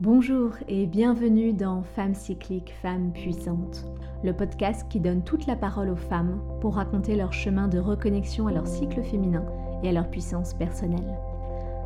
[0.00, 3.86] Bonjour et bienvenue dans Femmes cycliques, Femmes puissantes,
[4.24, 8.48] le podcast qui donne toute la parole aux femmes pour raconter leur chemin de reconnexion
[8.48, 9.44] à leur cycle féminin
[9.84, 11.16] et à leur puissance personnelle.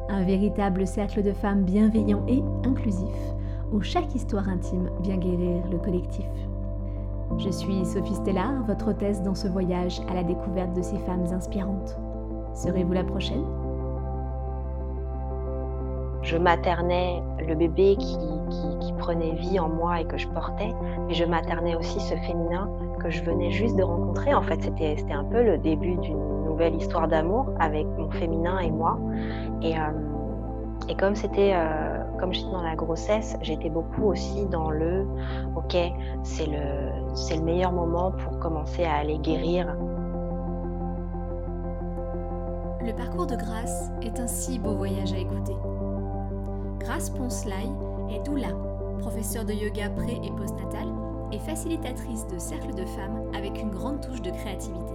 [0.08, 3.34] Un véritable cercle de femmes bienveillants et inclusifs
[3.72, 6.24] où chaque histoire intime vient guérir le collectif.
[7.36, 11.26] Je suis Sophie Stella, votre hôtesse dans ce voyage à la découverte de ces femmes
[11.30, 11.98] inspirantes.
[12.54, 13.44] Serez-vous la prochaine?
[16.28, 18.18] Je maternais le bébé qui,
[18.98, 20.74] prenait vie en moi et que je portais,
[21.06, 22.68] mais je maternais aussi ce féminin
[23.00, 24.34] que je venais juste de rencontrer.
[24.34, 28.70] En fait, c'était un peu le début d'une nouvelle histoire d'amour avec mon féminin et
[28.70, 28.98] moi.
[29.62, 35.06] Et, euh, comme c'était euh, comme j'étais dans la grossesse, j'étais beaucoup aussi dans le
[35.56, 35.76] OK,
[36.24, 39.74] c'est le, c'est le meilleur moment pour commencer à aller guérir.
[42.84, 45.56] Le parcours de grâce est un si beau voyage à écouter.
[46.78, 47.68] Grace Poncelay
[48.10, 48.48] est doula,
[49.00, 50.88] professeure de yoga pré- et postnatal
[51.32, 54.94] et facilitatrice de cercles de femmes avec une grande touche de créativité.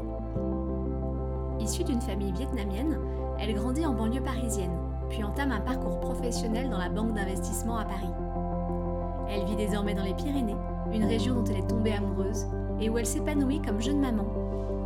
[1.59, 2.98] Issue d'une famille vietnamienne,
[3.40, 4.78] elle grandit en banlieue parisienne,
[5.09, 8.09] puis entame un parcours professionnel dans la banque d'investissement à Paris.
[9.30, 10.56] Elle vit désormais dans les Pyrénées,
[10.92, 12.45] une région dont elle est tombée amoureuse
[12.80, 14.25] et où elle s'épanouit comme jeune maman,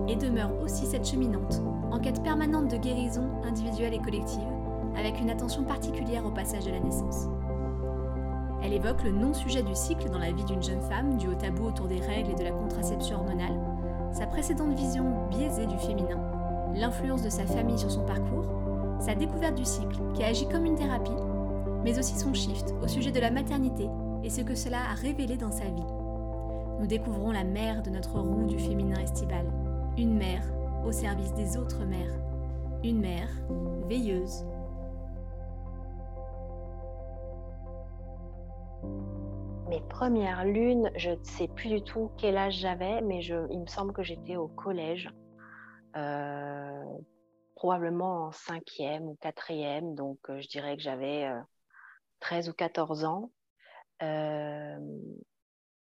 [0.08, 1.62] et demeure aussi cette cheminante,
[1.92, 4.48] en quête permanente de guérison individuelle et collective,
[4.98, 7.28] avec une attention particulière au passage de la naissance.
[8.64, 11.68] Elle évoque le non-sujet du cycle dans la vie d'une jeune femme dû au tabou
[11.68, 13.60] autour des règles et de la contraception hormonale,
[14.12, 16.20] sa précédente vision biaisée du féminin,
[16.76, 18.46] l'influence de sa famille sur son parcours,
[19.00, 21.12] sa découverte du cycle qui agit comme une thérapie,
[21.84, 23.88] mais aussi son shift au sujet de la maternité
[24.24, 25.86] et ce que cela a révélé dans sa vie.
[26.80, 29.46] Nous découvrons la mère de notre roue du féminin estival,
[29.98, 30.44] une mère
[30.86, 32.14] au service des autres mères,
[32.84, 33.30] une mère
[33.88, 34.46] veilleuse,
[39.68, 43.68] mes premières lunes, je ne sais plus du tout quel âge j'avais, mais il me
[43.68, 45.10] semble que j'étais au collège,
[45.96, 46.84] euh,
[47.56, 51.30] probablement en cinquième ou quatrième, donc euh, je dirais que j'avais
[52.22, 53.32] 13 euh, ou 14 ans.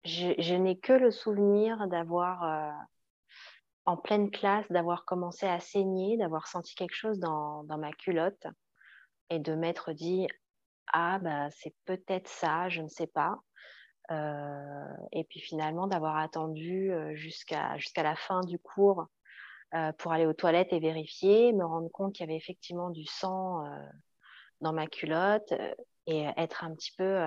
[0.05, 2.75] je, n'ai que le souvenir d'avoir,
[3.85, 8.47] en pleine classe, d'avoir commencé à saigner, d'avoir senti quelque chose dans, dans ma culotte
[9.31, 10.27] et de m'être dit
[10.93, 13.39] ah bah c'est peut-être ça, je ne sais pas.
[14.11, 19.07] Euh, et puis finalement d'avoir attendu euh, jusqu'à la fin du cours
[19.75, 23.05] euh, pour aller aux toilettes et vérifier, me rendre compte qu'il y avait effectivement du
[23.05, 23.65] sang
[24.63, 25.53] dans ma culotte
[26.07, 27.19] et être un petit peu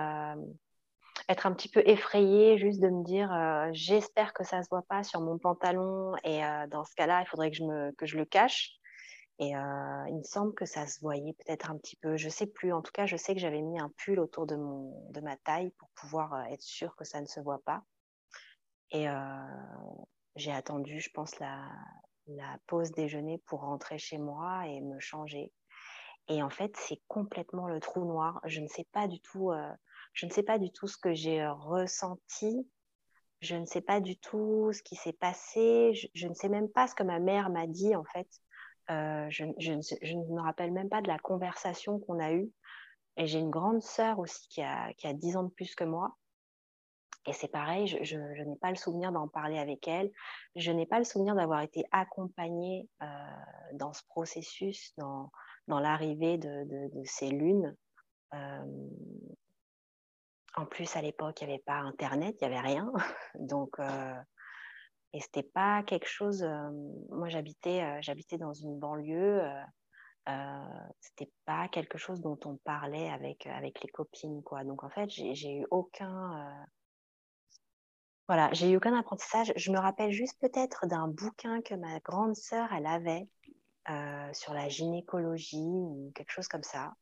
[1.29, 1.47] être
[1.85, 3.29] effrayée juste de me dire
[3.73, 7.51] j'espère que ça se voit pas sur mon pantalon et dans ce cas-là il faudrait
[7.51, 8.80] que je me que je le cache
[9.41, 12.15] et euh, il me semble que ça se voyait peut-être un petit peu.
[12.15, 12.71] Je sais plus.
[12.71, 14.55] En tout cas, je sais que j'avais mis un pull autour de,
[15.19, 17.83] ma taille pour pouvoir euh, être sûre que ça ne se voit pas.
[18.91, 19.15] Et euh,
[20.35, 21.67] j'ai attendu, je pense, la,
[22.67, 25.51] pause déjeuner pour rentrer chez moi et me changer.
[26.27, 28.41] Et en fait, c'est complètement le trou noir.
[28.45, 29.51] Je ne sais pas du tout,
[30.13, 32.69] je ne sais pas du tout ce que j'ai ressenti.
[33.41, 35.93] Je ne sais pas du tout ce qui s'est passé.
[36.13, 38.27] Je, ne sais même pas ce que ma mère m'a dit en fait.
[38.91, 42.51] Euh, je, ne me rappelle même pas de la conversation qu'on a eue.
[43.17, 45.83] Et j'ai une grande sœur aussi qui a, qui a 10 ans de plus que
[45.83, 46.17] moi.
[47.27, 50.11] Et c'est pareil, je, n'ai pas le souvenir d'en parler avec elle.
[50.55, 53.05] Je n'ai pas le souvenir d'avoir été accompagnée euh,
[53.73, 55.31] dans ce processus, dans,
[55.67, 57.75] dans l'arrivée de, de, ces lunes.
[58.33, 58.89] Euh,
[60.55, 62.91] en plus, à l'époque, il n'y avait pas Internet, il n'y avait rien.
[63.35, 63.79] Donc,
[65.13, 66.43] et c'était pas quelque chose.
[67.09, 69.41] moi, j'habitais, j'habitais dans une banlieue.
[70.29, 74.63] Euh, c'était pas quelque chose dont on parlait avec avec les copines, quoi.
[74.63, 76.67] Donc en fait, j'ai eu aucun.
[78.27, 79.51] Voilà, j'ai eu aucun apprentissage.
[79.57, 83.27] Je me rappelle juste peut-être d'un bouquin que ma grande sœur elle avait
[84.33, 86.93] sur la gynécologie ou quelque chose comme ça.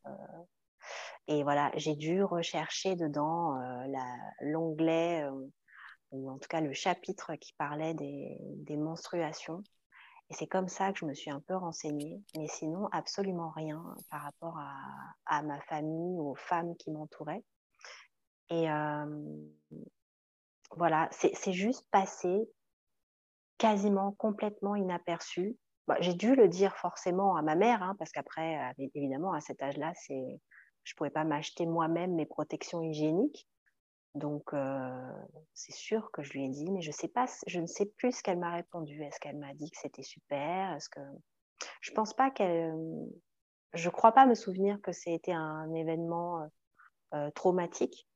[1.28, 3.54] et voilà, j'ai dû rechercher dedans
[4.40, 5.28] l'onglet
[6.12, 9.62] ou en tout cas le chapitre qui parlait des, menstruations.
[10.30, 13.82] Et c'est comme ça que je me suis un peu renseignée, mais sinon absolument rien
[14.10, 14.58] par rapport
[15.26, 17.42] à, ma famille, aux femmes qui m'entouraient.
[18.48, 19.44] Et euh,
[20.76, 22.48] voilà, c'est juste passé
[23.58, 25.56] quasiment complètement inaperçu.
[25.86, 29.40] Bah, j'ai dû le dire forcément à ma mère, hein, parce qu'après, euh, évidemment, à
[29.40, 33.48] cet âge-là, je ne pouvais pas m'acheter moi-même mes protections hygiéniques.
[34.14, 35.12] Donc, euh,
[35.54, 38.12] c'est sûr que je lui ai dit, mais je sais pas, je ne sais plus
[38.12, 39.02] ce qu'elle m'a répondu.
[39.04, 40.74] Est-ce qu'elle m'a dit que c'était super?
[40.74, 41.00] Est-ce que
[41.80, 42.74] je pense pas qu'elle,
[43.72, 46.50] je crois pas me souvenir que c'était un événement
[47.34, 48.08] traumatique,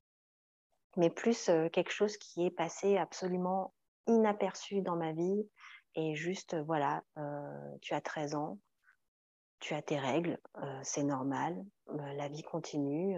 [0.97, 3.75] mais plus quelque chose qui est passé absolument
[4.07, 5.49] inaperçu dans ma vie.
[5.95, 7.05] Et juste, voilà,
[7.83, 8.59] tu as 13 ans,
[9.61, 10.39] tu as tes règles,
[10.83, 13.17] c'est normal, la vie continue,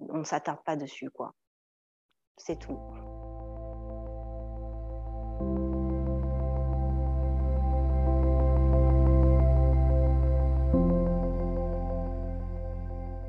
[0.00, 1.34] on ne s'attarde pas dessus, quoi.
[2.38, 2.78] C'est tout.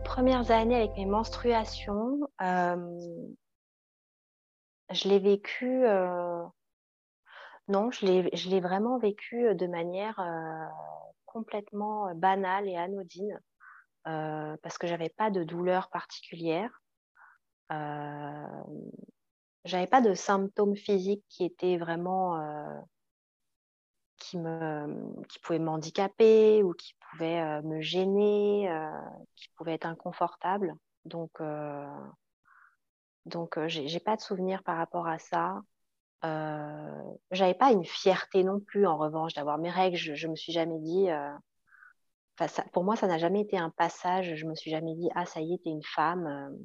[0.06, 2.20] Premières années avec mes menstruations,
[4.92, 5.84] je l'ai vécu,
[7.68, 8.06] non, je
[8.50, 10.22] l'ai vraiment vécu de manière
[11.26, 13.40] complètement banale et anodine
[14.04, 16.82] parce que j'avais pas de douleur particulière.
[19.66, 22.40] J'avais pas de symptômes physiques qui étaient vraiment
[24.18, 28.70] qui me qui pouvaient m'handicaper ou qui pouvaient me gêner,
[29.36, 30.74] qui pouvaient être inconfortables.
[31.06, 31.42] Donc
[33.26, 35.62] donc j'ai pas de souvenir par rapport à ça.
[36.26, 39.98] Euh, j'avais pas une fierté non plus, en revanche, d'avoir mes règles.
[39.98, 41.10] Je, me suis jamais dit.
[41.10, 41.32] Euh,
[42.74, 44.36] pour moi, ça n'a jamais été un passage.
[44.36, 46.58] Je me suis jamais dit ah ça y est, t'es une femme.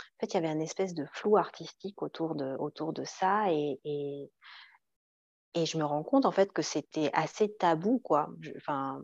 [0.00, 0.04] Euh.
[0.16, 3.52] En fait, il y avait une espèce de flou artistique autour de autour de ça
[3.52, 4.30] et, et,
[5.54, 8.28] je me rends compte en fait que c'était assez tabou quoi.
[8.56, 9.02] Enfin,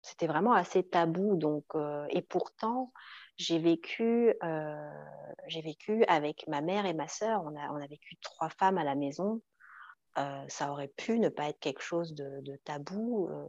[0.00, 1.64] c'était vraiment assez tabou donc
[2.10, 2.92] et pourtant
[3.36, 4.90] j'ai vécu, euh,
[5.62, 7.42] vécu avec ma mère et ma sœur.
[7.44, 9.42] On a, on a vécu trois femmes à la maison.
[10.18, 13.46] Euh, ça aurait pu ne pas être quelque chose de, tabou, euh,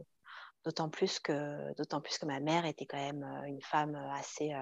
[0.64, 1.20] d'autant plus
[1.78, 4.52] d'autant plus que ma mère était quand même une femme assez,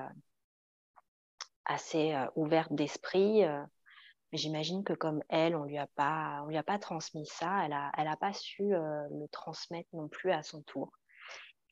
[1.67, 3.43] assez ouverte d'esprit.
[3.43, 7.65] mais j'imagine que comme elle, on lui lui a pas transmis ça.
[7.65, 10.91] Elle a, elle a pas su le transmettre non plus à son tour.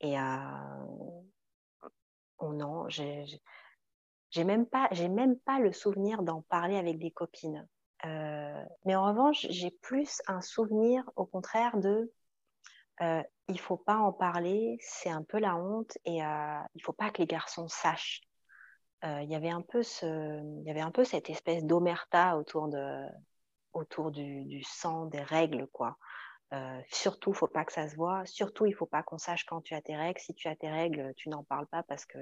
[0.01, 0.17] Et
[2.39, 7.67] Oh non, j'ai même pas, j'ai même pas le souvenir d'en parler avec des copines.
[8.05, 12.11] Euh, mais en revanche, j'ai plus un souvenir, au contraire, de
[13.01, 16.93] euh, il faut pas en parler, c'est un peu la honte et euh, il faut
[16.93, 18.21] pas que les garçons sachent.
[19.03, 20.05] Euh, il y avait un peu ce,
[20.61, 23.05] il y avait un peu cette espèce d'omerta autour de,
[23.73, 25.97] autour du, sang, des règles, quoi.
[26.53, 28.25] Euh, surtout, faut pas que ça se voit.
[28.25, 30.19] Surtout, il faut pas qu'on sache quand tu as tes règles.
[30.19, 32.19] Si tu as tes règles, tu n'en parles pas parce que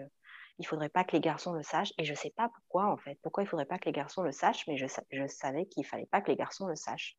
[0.59, 1.93] il faudrait pas que les garçons le sachent.
[1.97, 3.19] Et je sais pas pourquoi en fait.
[3.21, 6.07] Pourquoi il faudrait pas que les garçons le sachent Mais je, je savais qu'il fallait
[6.07, 7.17] pas que les garçons le sachent.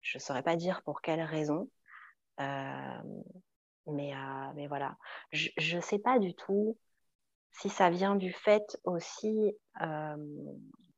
[0.00, 1.68] Je saurais pas dire pour quelle raison.
[2.40, 3.02] Euh,
[3.86, 4.96] mais, euh, mais voilà.
[5.32, 6.76] Je ne sais pas du tout
[7.52, 9.56] si ça vient du fait aussi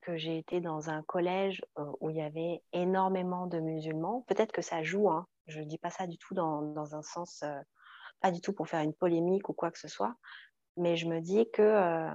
[0.01, 1.63] que j'ai été dans un collège
[2.01, 4.25] où il y avait énormément de musulmans.
[4.29, 7.43] Peut-être que ça joue, hein, je ne dis pas ça du tout dans, un sens,
[8.21, 10.15] pas du tout pour faire une polémique ou quoi que ce soit,
[10.77, 12.09] mais je me dis que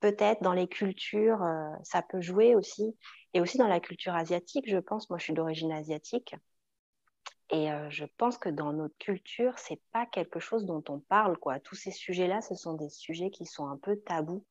[0.00, 1.46] peut-être dans les cultures,
[1.84, 2.96] ça peut jouer aussi,
[3.34, 6.34] et aussi dans la culture asiatique, je pense, moi je suis d'origine asiatique,
[7.52, 11.60] et je pense que dans notre culture, c'est pas quelque chose dont on parle, quoi.
[11.60, 14.44] Tous ces sujets-là, ce sont des sujets qui sont un peu tabous.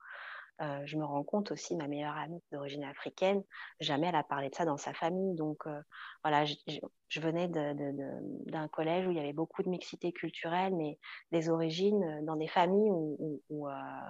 [0.62, 3.44] Euh, je me rends compte aussi, ma meilleure amie d'origine africaine,
[3.80, 5.34] jamais elle a parlé de ça dans sa famille.
[5.36, 5.82] Donc euh,
[6.24, 11.00] voilà, je, venais d'un collège où il y avait beaucoup de mixité culturelle, mais
[11.32, 13.68] des origines euh, dans des familles où,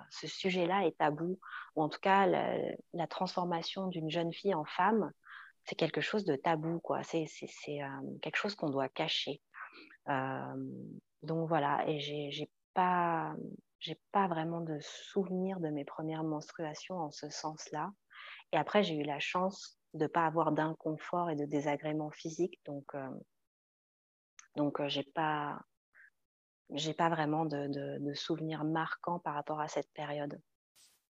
[0.10, 1.40] ce sujet-là est tabou,
[1.76, 5.12] ou en tout cas la, transformation d'une jeune fille en femme,
[5.66, 7.04] c'est quelque chose de tabou, quoi.
[7.04, 7.26] C'est
[8.22, 9.42] quelque chose qu'on doit cacher.
[10.08, 13.36] donc voilà, et j'ai pas
[13.82, 17.92] j'ai pas vraiment de souvenir de mes premières menstruations en ce sens-là.
[18.54, 22.60] Et après, j'ai eu la chance de pas avoir d'inconfort et de désagréments physiques.
[22.66, 23.10] Donc, euh,
[24.56, 25.60] donc euh, pas,
[26.98, 30.40] pas vraiment de, de, souvenirs marquants par rapport à cette période.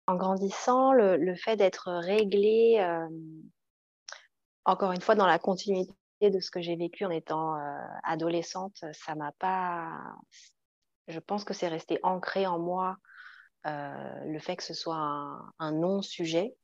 [0.07, 3.09] En grandissant, le, fait d'être réglée, euh,
[4.69, 7.57] encore une fois, dans la continuité de ce que j'ai vécu en étant
[8.05, 9.89] adolescente, ça m'a pas,
[11.09, 12.97] je pense que c'est resté ancré en moi
[13.67, 14.97] euh, le fait que ce soit
[15.59, 16.55] un, non-sujet,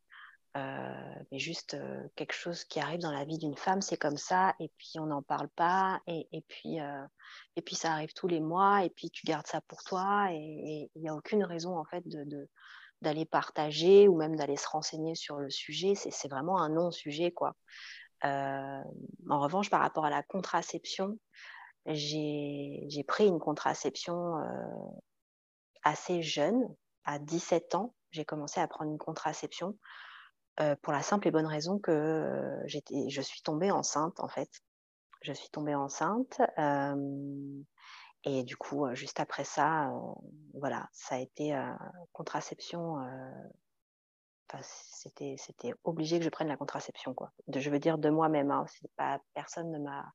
[0.56, 4.16] euh, mais juste euh, quelque chose qui arrive dans la vie d'une femme, c'est comme
[4.16, 6.76] ça, et puis on n'en parle pas, et, puis,
[7.56, 10.90] et puis ça arrive tous les mois, et puis tu gardes ça pour toi, et
[10.94, 12.48] il n'y a aucune raison en fait de,
[13.04, 17.54] d'aller partager ou même d'aller se renseigner sur le sujet, c'est, vraiment un non-sujet quoi.
[18.22, 18.82] en
[19.40, 21.18] revanche, par rapport à la contraception,
[21.86, 24.44] j'ai pris une contraception euh,
[25.82, 26.62] assez jeune,
[27.04, 27.94] à 17 ans.
[28.10, 29.76] J'ai commencé à prendre une contraception
[30.60, 34.50] euh, pour la simple et bonne raison que euh, je suis tombée enceinte, en fait.
[35.20, 36.40] Je suis tombée enceinte.
[38.24, 39.92] Et du coup, juste après ça,
[40.54, 41.54] voilà, ça a été
[42.12, 42.98] contraception
[44.62, 47.14] c'était, obligé que je prenne la contraception,
[47.54, 48.50] je veux dire de moi-même.
[48.50, 48.64] Hein.
[48.68, 50.12] C'est pas personne ne m'a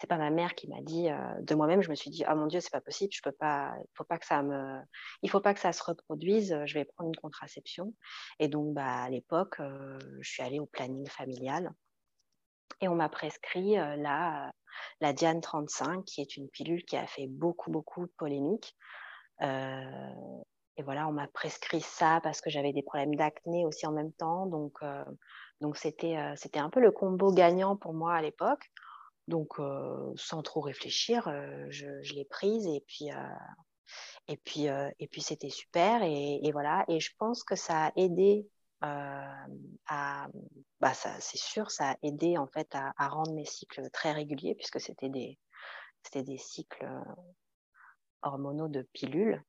[0.00, 1.08] c'est pas ma mère qui m'a dit
[1.40, 1.82] de moi-même.
[1.82, 3.12] Je me suis dit, ah mon Dieu, c'est pas possible.
[3.12, 3.74] Je peux pas.
[3.78, 4.80] Il faut pas que ça me.
[5.22, 6.56] Il faut pas que ça se reproduise.
[6.64, 7.92] Je vais prendre une contraception.
[8.38, 9.60] Et donc, bah, à l'époque,
[10.20, 11.70] je suis allée au planning familial
[12.80, 14.52] et on m'a prescrit la,
[15.00, 18.76] la Diane 35, qui est une pilule qui a fait beaucoup, beaucoup de polémiques.
[19.40, 24.12] et voilà, on m'a prescrit ça parce que j'avais des problèmes d'acné aussi en même
[24.12, 24.46] temps.
[24.46, 24.78] Donc,
[25.60, 28.70] donc c'était, c'était un peu le combo gagnant pour moi à l'époque.
[29.28, 29.54] Donc,
[30.16, 31.24] sans trop réfléchir,
[31.68, 33.10] je, l'ai prise et puis,
[34.28, 36.02] et puis, et puis c'était super.
[36.02, 36.84] Et, voilà.
[36.88, 38.48] Et je pense que ça a aidé
[38.80, 39.46] à,
[40.80, 44.54] bah ça, c'est sûr, ça a aidé en fait à, rendre mes cycles très réguliers
[44.54, 45.38] puisque c'était des,
[46.02, 46.88] c'était des cycles
[48.22, 49.42] hormonaux de pilules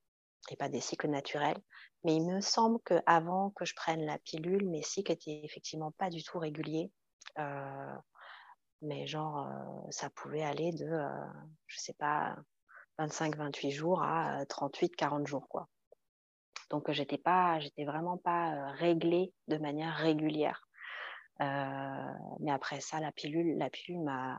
[0.50, 1.58] et pas des cycles naturels.
[2.04, 6.10] Mais il me semble qu'avant que je prenne la pilule, mes cycles étaient effectivement pas
[6.10, 6.90] du tout réguliers
[8.82, 9.48] mais genre,
[9.90, 11.00] ça pouvait aller de,
[11.66, 12.36] je sais pas,
[12.98, 15.68] 25-28 jours à 38-40 jours, quoi.
[16.72, 20.66] Donc, j'étais pas, j'étais vraiment pas réglée de manière régulière.
[21.38, 24.38] mais après ça, la pilule, la pilule m'a,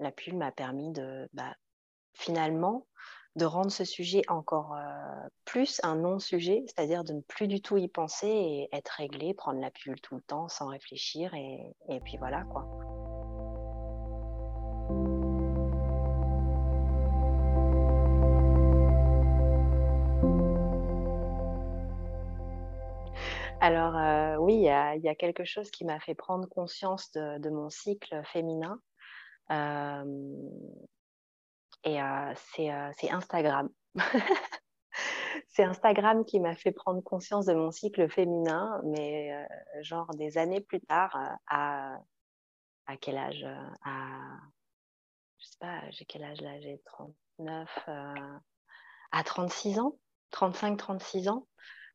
[0.00, 1.54] la pilule m'a permis de, bah,
[2.14, 2.86] finalement,
[3.36, 4.76] de rendre ce sujet encore
[5.44, 9.60] plus un non-sujet, c'est-à-dire de ne plus du tout y penser et être réglé, prendre
[9.60, 12.97] la pilule tout le temps sans réfléchir et puis voilà quoi.
[23.68, 27.68] Alors euh, oui, il y, a, quelque chose qui m'a fait prendre conscience de, mon
[27.68, 28.80] cycle féminin.
[29.50, 30.32] Euh,
[31.84, 33.68] et euh, c'est Instagram.
[35.48, 39.46] c'est Instagram qui m'a fait prendre conscience de mon cycle féminin, mais
[39.82, 41.14] genre des années plus tard,
[41.46, 41.98] à,
[43.02, 43.46] quel âge
[43.84, 44.38] à,
[45.40, 46.58] Je sais pas, j'ai quel âge là?
[46.62, 47.68] J'ai 39,
[49.12, 49.98] à 36 ans,
[50.32, 51.46] 35-36 ans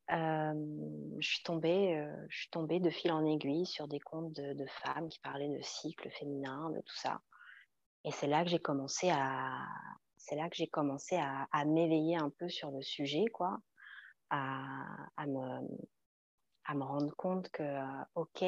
[0.09, 5.09] je, suis tombée, je suis tombée de fil en aiguille sur des comptes de, femmes
[5.09, 7.21] qui parlaient de cycle féminin, de tout ça.
[8.05, 9.65] Et c'est là que j'ai commencé à,
[10.17, 13.59] c'est là que j'ai commencé à, m'éveiller un peu sur le sujet, quoi,
[14.29, 15.67] à, me,
[16.65, 17.63] à me rendre compte que,
[18.15, 18.43] ok,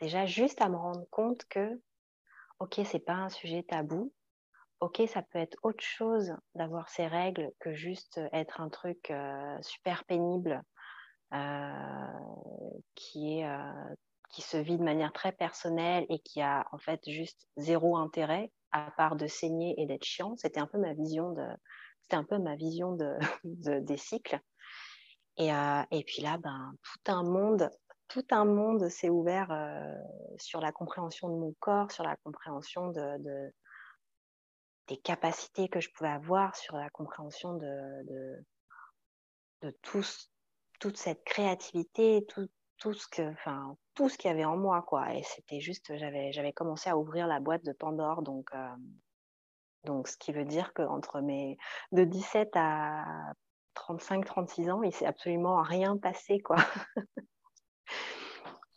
[0.00, 1.80] déjà juste à me rendre compte que,
[2.60, 4.12] ok, c'est pas un sujet tabou,
[4.84, 9.56] ok, ça peut être autre chose d'avoir ces règles que juste être un truc euh,
[9.62, 10.62] super pénible
[11.32, 12.18] euh,
[12.94, 13.94] qui, est, euh,
[14.28, 18.52] qui se vit de manière très personnelle et qui a en fait juste zéro intérêt
[18.72, 20.36] à part de saigner et d'être chiant.
[20.36, 21.46] C'était un peu ma vision de,
[22.10, 23.16] un peu ma vision de,
[23.80, 24.38] des cycles.
[25.38, 27.68] Et, et, puis là, ben, tout un monde,
[28.06, 29.48] tout un monde s'est ouvert
[30.38, 33.52] sur la compréhension de mon corps, sur la compréhension de,
[34.88, 38.44] des capacités que je pouvais avoir sur la compréhension de,
[39.62, 42.48] de, toute cette créativité, tout,
[42.78, 45.14] tout ce que, enfin, tout ce qu'il y avait en moi, quoi.
[45.14, 48.76] Et c'était juste, j'avais, j'avais commencé à ouvrir la boîte de Pandore, donc, euh,
[49.84, 51.56] donc ce qui veut dire qu'entre mes,
[51.92, 53.04] de 17 à
[53.74, 56.56] 35, 36 ans, il s'est absolument rien passé, quoi.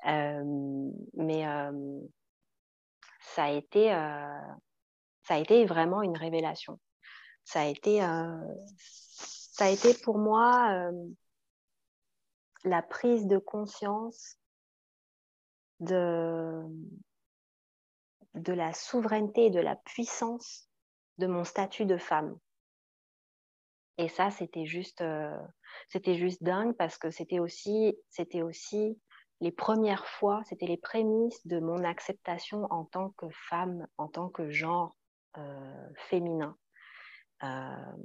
[0.05, 1.99] Euh, mais euh,
[3.19, 3.91] ça a été,
[5.27, 6.79] ça a été vraiment une révélation.
[7.43, 8.37] Ça a été, euh,
[8.77, 11.09] ça a été pour moi euh,
[12.63, 14.37] la prise de conscience
[15.81, 16.63] de,
[18.33, 20.69] la souveraineté et de la puissance
[21.17, 22.37] de mon statut de femme.
[23.97, 25.37] Et ça, c'était juste, euh,
[26.05, 28.97] juste dingue parce que c'était aussi, c'était aussi
[29.41, 34.29] les premières fois, c'était les prémices de mon acceptation en tant que femme, en tant
[34.29, 34.96] que genre,
[35.37, 36.57] euh, féminin.
[37.43, 37.97] Euh,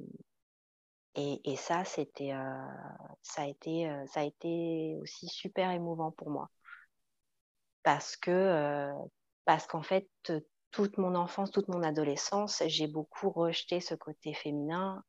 [1.14, 2.66] et, ça, c'était, euh,
[3.22, 6.50] ça a été, ça a été aussi super émouvant pour moi,
[7.82, 8.90] parce que,
[9.44, 10.08] parce qu'en fait,
[10.70, 15.04] toute mon enfance, toute mon adolescence, j'ai beaucoup rejeté ce côté féminin.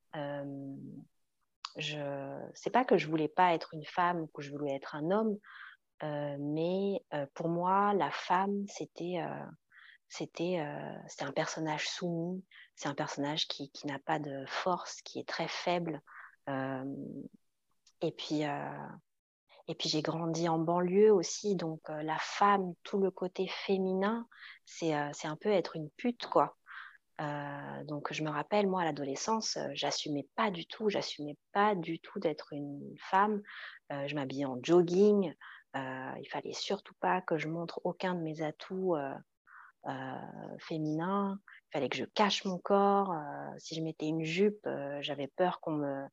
[1.78, 4.96] je, c'est pas que je voulais pas être une femme ou que je voulais être
[4.96, 5.38] un homme,
[6.02, 7.02] mais
[7.34, 9.22] pour moi, la femme, c'était
[10.14, 12.44] c'était un personnage soumis,
[12.76, 16.02] c'est un personnage qui, qui n'a pas de force, qui est très faible.
[16.48, 18.44] et puis,
[19.68, 24.28] et puis j'ai grandi en banlieue aussi, donc la femme, tout le côté féminin,
[24.66, 26.58] c'est un peu être une pute, quoi.
[27.86, 32.20] donc je me rappelle, moi, à l'adolescence, j'assumais pas du tout, j'assumais pas du tout
[32.20, 33.42] d'être une femme.
[33.90, 35.34] je m'habillais en jogging.
[35.74, 38.96] il fallait surtout pas que je montre aucun de mes atouts
[40.60, 41.40] féminins.
[41.48, 43.14] Il fallait que je cache mon corps.
[43.58, 44.68] si je mettais une jupe,
[45.02, 46.06] j'avais peur qu'on me,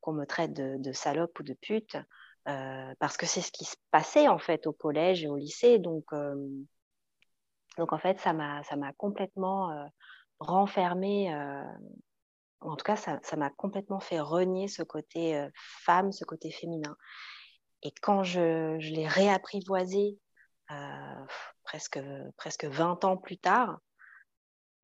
[0.00, 1.96] qu'on me traite de, salope ou de pute.
[2.44, 5.78] parce que c'est ce qui se passait en fait au collège et au lycée.
[5.78, 6.04] Donc,
[7.76, 9.88] donc en fait, ça m'a complètement
[10.38, 11.32] renfermée
[12.60, 16.96] en tout cas, ça m'a complètement fait renier ce côté euh, femme, ce côté féminin.
[17.82, 20.18] Et quand je, l'ai réapprivoisé
[20.70, 21.26] euh,
[21.68, 22.00] presque,
[22.38, 23.78] presque 20 ans plus tard,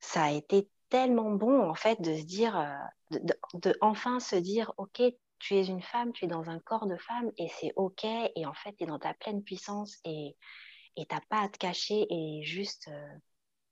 [0.01, 3.19] ça a été tellement bon en fait de se dire, euh,
[3.55, 5.01] de, enfin se dire, ok,
[5.39, 8.45] tu es une femme, tu es dans un corps de femme et c'est ok et
[8.45, 10.37] en fait tu es dans ta pleine puissance et
[10.97, 12.91] et t'as pas à te cacher et juste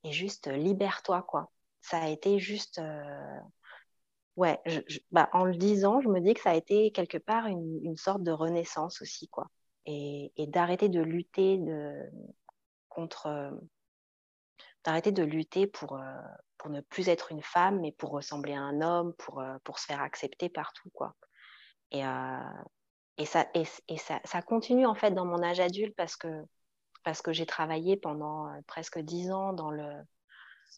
[0.05, 1.53] et juste libère-toi quoi.
[1.83, 2.81] Ça a été juste
[4.37, 4.59] ouais,
[5.11, 8.23] bah, en le disant, je me dis que ça a été quelque part une, sorte
[8.23, 9.47] de renaissance aussi, quoi.
[9.87, 11.95] Et, d'arrêter de lutter de,
[12.93, 13.27] contre.
[13.27, 13.51] Euh,
[14.85, 16.21] d'arrêter de lutter pour, euh,
[16.59, 19.79] pour ne plus être une femme, mais pour ressembler à un homme, pour, euh, pour
[19.79, 21.15] se faire accepter partout, quoi.
[21.93, 22.03] Et,
[23.19, 23.65] et, ça, et,
[23.99, 26.45] ça, ça, continue, en fait, dans mon âge adulte parce que,
[27.05, 29.89] parce que j'ai travaillé pendant presque dix ans dans le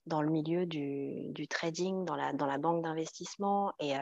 [0.07, 3.93] dans le milieu du, du, trading, dans la, dans la banque d'investissement, et,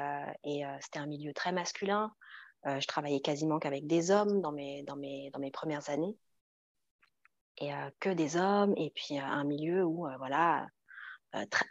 [0.43, 2.13] et c'était un milieu très masculin.
[2.65, 6.17] Je travaillais quasiment qu'avec des hommes dans mes, dans mes, dans mes premières années,
[7.59, 10.67] et que des hommes, et puis un milieu où, voilà,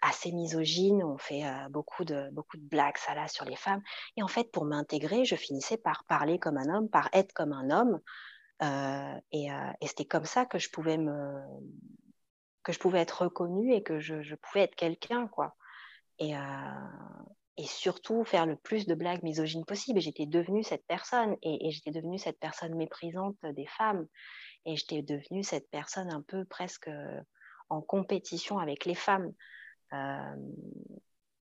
[0.02, 3.82] assez misogyne, on fait beaucoup, de, beaucoup de blagues là sur les femmes.
[4.18, 7.54] Et en fait, pour m'intégrer, je finissais par parler comme un homme, par être comme
[7.54, 8.00] un homme.
[9.32, 11.42] et, et c'était comme ça que je pouvais me,
[12.64, 15.56] que je pouvais être reconnue et que je, pouvais être quelqu'un, quoi.
[16.20, 16.40] Et, euh,
[17.58, 20.00] et, surtout faire le plus de blagues misogynes possible.
[20.00, 24.06] Et j'étais devenue cette personne, et, j'étais devenue cette personne méprisante des femmes,
[24.66, 27.22] et j'étais devenue cette personne un peu presque euh,
[27.70, 29.34] en compétition avec les femmes.
[29.94, 30.36] Euh,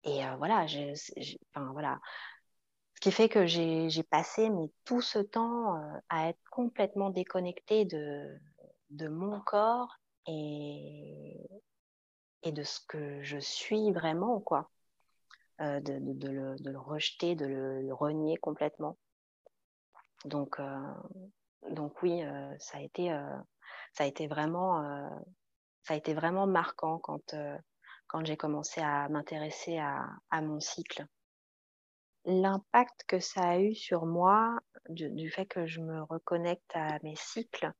[0.04, 0.66] et voilà,
[1.54, 2.00] enfin, voilà,
[2.94, 4.50] ce qui fait que j'ai passé
[4.84, 9.96] tout ce temps à être complètement déconnectée de, mon corps
[10.26, 11.38] et,
[12.44, 14.72] de ce que je suis vraiment, quoi.
[15.62, 18.98] Euh, de, le, le, rejeter, de le, renier complètement.
[20.24, 20.94] Donc, euh,
[21.70, 23.08] donc oui, euh, ça, a été,
[23.92, 24.82] ça, a été vraiment,
[25.82, 27.34] ça a été vraiment marquant quand,
[28.06, 31.06] quand j'ai commencé à m'intéresser à, mon cycle.
[32.24, 37.16] L'impact que ça a eu sur moi, du, fait que je me reconnecte à mes
[37.16, 37.72] cycles,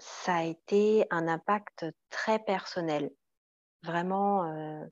[0.00, 3.10] ça a été un impact très personnel.
[3.82, 4.84] Vraiment, euh,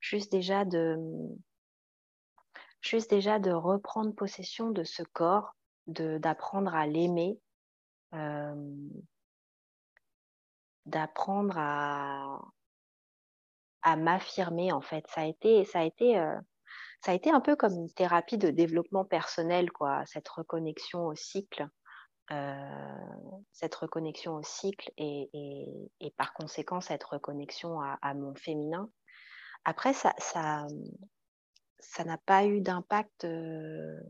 [0.00, 0.96] juste, déjà de,
[2.86, 7.38] juste déjà de reprendre possession de ce corps, d'apprendre à l'aimer,
[8.14, 8.54] euh,
[10.86, 12.40] d'apprendre à,
[13.82, 15.06] à m'affirmer en fait.
[15.08, 16.38] Ça a été, ça a été, euh,
[17.04, 21.14] ça a été un peu comme une thérapie de développement personnel, quoi, cette reconnexion au
[21.14, 21.68] cycle.
[22.32, 22.54] Euh,
[23.52, 25.30] cette reconnexion au cycle et,
[26.00, 28.90] et, par conséquent cette reconnexion à, mon féminin.
[29.64, 30.66] Après, ça n'a
[31.78, 34.00] ça, n'a pas eu d'impact euh,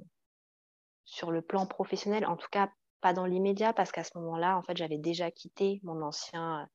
[1.04, 4.62] sur le plan professionnel, en tout cas pas dans l'immédiat, parce qu'à ce moment-là, en
[4.62, 6.68] fait, j'avais déjà quitté mon ancien,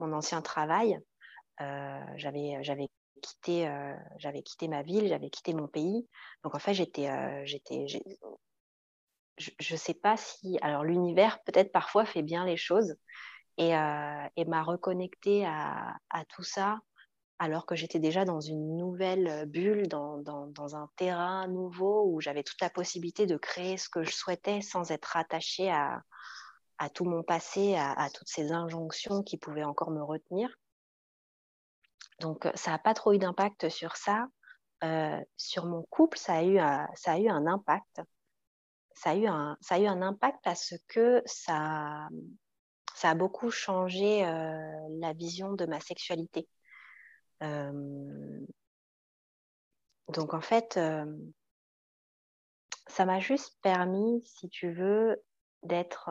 [0.00, 0.98] mon ancien travail.
[1.60, 2.88] Euh, j'avais, j'avais
[3.22, 3.72] quitté,
[4.18, 6.08] j'avais quitté ma ville, j'avais quitté mon pays.
[6.42, 7.08] Donc en fait, j'étais,
[7.46, 7.86] j'étais,
[9.38, 10.58] je ne sais pas si.
[10.62, 12.96] Alors, l'univers, peut-être parfois, fait bien les choses
[13.58, 16.80] et, euh, et m'a reconnecté à, à, tout ça
[17.42, 22.60] alors que j'étais déjà dans une nouvelle bulle, dans, un terrain nouveau où j'avais toute
[22.60, 26.04] la possibilité de créer ce que je souhaitais sans être attachée à,
[26.94, 30.56] tout mon passé, à, toutes ces injonctions qui pouvaient encore me retenir.
[32.20, 34.28] Donc, ça n'a pas trop eu d'impact sur ça.
[34.84, 38.02] Euh, sur mon couple, ça a eu, un impact
[38.94, 42.08] ça a eu un, impact parce que ça,
[42.94, 46.46] ça a beaucoup changé euh, la vision de ma sexualité.
[47.42, 48.46] Euh,
[50.08, 51.04] donc en fait, euh,
[52.86, 55.22] ça m'a juste permis, si tu veux,
[55.62, 56.10] d'être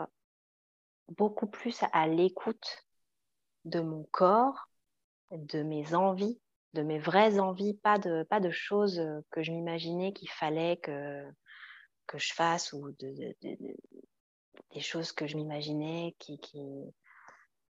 [1.09, 2.85] beaucoup plus à l'écoute
[3.65, 4.69] de mon corps,
[5.31, 6.39] de mes envies,
[6.73, 11.25] de mes vraies envies, pas de, choses que je m'imaginais qu'il fallait que,
[12.13, 13.35] je fasse ou de,
[14.73, 16.39] des choses que je m'imaginais qui,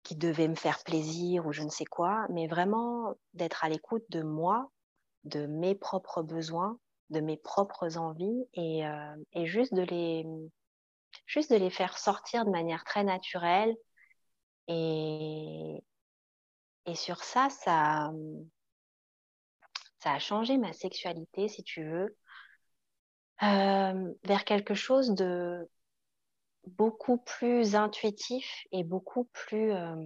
[0.07, 4.05] qui devaient me faire plaisir ou je ne sais quoi, mais vraiment d'être à l'écoute
[4.11, 4.71] de moi,
[5.25, 6.79] de mes propres besoins
[7.11, 8.83] de mes propres envies et,
[9.33, 10.27] et, juste, de les,
[11.27, 13.75] juste de les faire sortir de manière très naturelle.
[14.69, 15.83] Et,
[16.87, 18.11] et sur ça, ça,
[20.01, 22.17] ça a changé ma sexualité, si tu veux,
[23.43, 25.69] euh, vers quelque chose de
[26.67, 30.05] beaucoup plus intuitif et beaucoup plus, euh,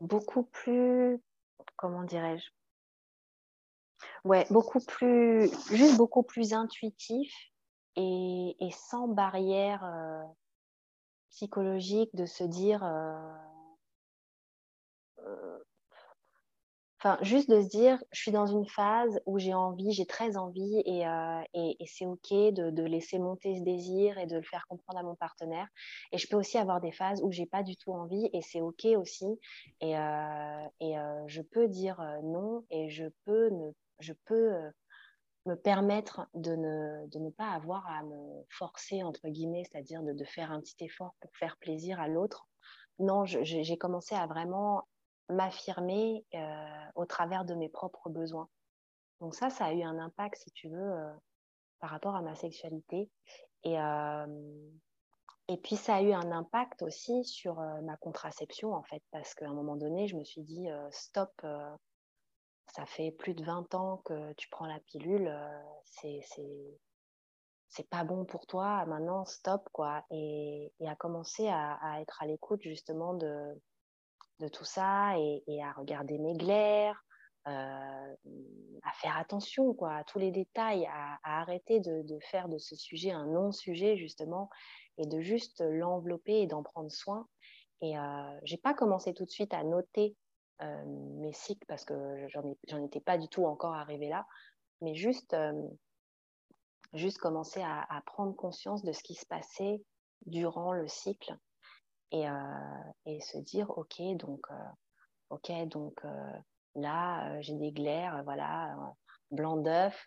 [0.00, 1.20] beaucoup plus,
[1.76, 2.48] comment dirais-je?
[4.24, 7.32] Ouais, beaucoup plus, juste beaucoup plus intuitif
[7.96, 10.22] et, et sans barrière euh,
[11.30, 12.84] psychologique de se dire
[17.04, 20.36] Enfin, juste de se dire, je suis dans une phase où j'ai envie, j'ai très
[20.36, 24.64] envie, et, euh, et, c'est OK de, laisser monter ce désir et de le faire
[24.68, 25.66] comprendre à mon partenaire.
[26.12, 28.60] Et je peux aussi avoir des phases où j'ai pas du tout envie, et c'est
[28.60, 29.26] OK aussi.
[29.80, 34.54] Et, euh, et euh, je peux dire non, et je peux, ne, je peux
[35.46, 40.12] me permettre de ne, de ne pas avoir à me forcer, entre guillemets, c'est-à-dire de,
[40.12, 42.46] de, faire un petit effort pour faire plaisir à l'autre.
[43.00, 44.84] Non, j'ai commencé à vraiment
[45.32, 48.48] m'affirmer euh, au travers de mes propres besoins.
[49.20, 51.12] Donc ça, ça a eu un impact, si tu veux, euh,
[51.80, 53.10] par rapport à ma sexualité.
[53.64, 54.70] Et, euh,
[55.48, 59.48] et puis ça a eu un impact aussi sur ma contraception, en fait, parce qu'à
[59.48, 61.30] un moment donné, je me suis dit, stop,
[62.68, 65.36] ça fait plus de 20 ans que tu prends la pilule,
[65.84, 66.20] c'est
[67.68, 70.04] c'est pas bon pour toi, maintenant stop quoi.
[70.10, 73.58] Et, et à commencer à, à être à l'écoute justement de,
[74.40, 77.04] de tout ça et, à regarder mes glaires,
[77.48, 78.14] euh,
[78.82, 83.10] à faire attention quoi, à tous les détails, à, arrêter de, faire de ce sujet
[83.10, 84.50] un non-sujet justement
[84.98, 87.28] et de juste l'envelopper et d'en prendre soin.
[87.80, 90.16] Et euh, j'ai pas commencé tout de suite à noter
[90.62, 91.94] euh, mes cycles parce que
[92.28, 94.26] j'en étais pas du tout encore arrivée là,
[94.80, 95.52] mais juste, euh,
[96.92, 99.82] juste commencer à, à, prendre conscience de ce qui se passait
[100.26, 101.36] durant le cycle
[102.12, 102.32] et, euh,
[103.06, 104.54] et se dire ok donc euh,
[105.30, 106.32] ok donc euh,
[106.74, 108.76] là j'ai des glaires voilà
[109.30, 110.06] blanc d'œuf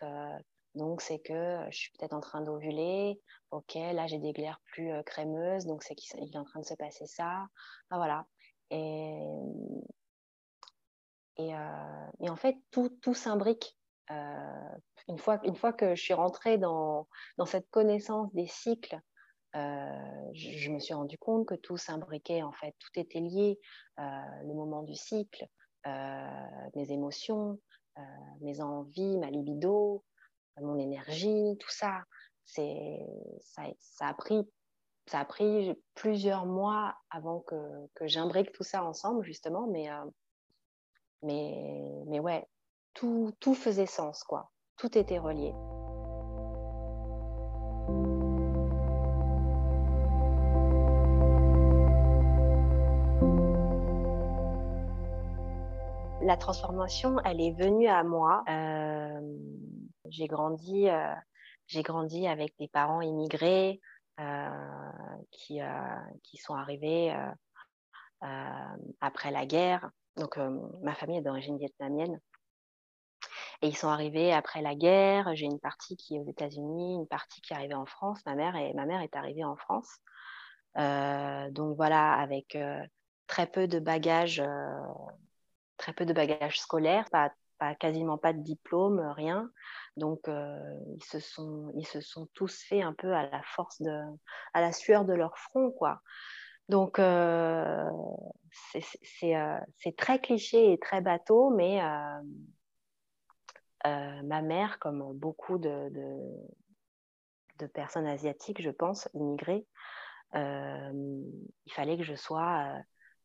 [0.74, 3.20] donc c'est que je suis peut-être en train d'ovuler.
[3.50, 6.74] Ok là j'ai des glaires plus crémeuses donc c'est qu'il est en train de se
[6.74, 7.46] passer ça.
[7.90, 8.26] Voilà.
[8.70, 9.18] Et
[11.38, 11.52] et,
[12.30, 13.76] en fait, tout, tout s'imbrique.
[15.08, 18.98] Une, fois, une fois que je suis rentrée dans, dans cette connaissance des cycles
[19.54, 23.58] euh, je, me suis rendu compte que tout s'imbriquait, en fait, tout était lié,
[23.98, 24.02] euh,
[24.44, 25.46] le moment du cycle,
[25.86, 27.58] euh, mes émotions,
[28.42, 30.04] mes envies, ma libido,
[30.60, 32.02] mon énergie, tout ça.
[32.44, 32.98] C'est,
[33.40, 34.46] ça, ça, a pris,
[35.06, 37.56] ça a pris plusieurs mois avant que,
[37.94, 39.88] que j'imbrique tout ça ensemble, justement, mais,
[41.22, 42.46] mais, mais ouais,
[42.92, 44.50] tout, tout faisait sens, quoi.
[44.76, 45.54] Tout était relié.
[56.26, 58.42] La transformation, elle est venue à moi.
[58.48, 59.20] Euh,
[60.08, 61.14] j'ai grandi, euh,
[61.68, 63.80] j'ai grandi avec des parents immigrés
[64.20, 64.50] euh,
[65.30, 65.60] qui,
[66.24, 67.16] qui sont arrivés
[69.00, 69.88] après la guerre.
[70.16, 70.36] Donc,
[70.82, 72.20] ma famille est d'origine vietnamienne.
[73.62, 75.34] Et ils sont arrivés après la guerre.
[75.34, 78.20] J'ai une partie qui est aux États-Unis, une partie qui est arrivée en France.
[78.26, 80.00] Ma mère, et, ma mère est arrivée en France.
[80.74, 82.58] donc voilà, avec
[83.26, 84.42] très peu de bagages
[85.76, 87.30] très peu de bagages scolaires, pas,
[87.76, 89.50] quasiment pas de diplôme, rien.
[89.96, 90.58] Donc, euh,
[90.94, 93.98] ils, se sont, ils se sont tous fait un peu à la force de,
[94.52, 96.02] à la sueur de leur front, quoi.
[96.68, 97.88] Donc, euh,
[98.74, 101.80] euh, c'est très cliché et très bateau, mais
[103.84, 105.90] ma mère, comme beaucoup de,
[107.58, 109.64] de, personnes asiatiques, je pense, immigrées,
[110.34, 112.74] il fallait que je sois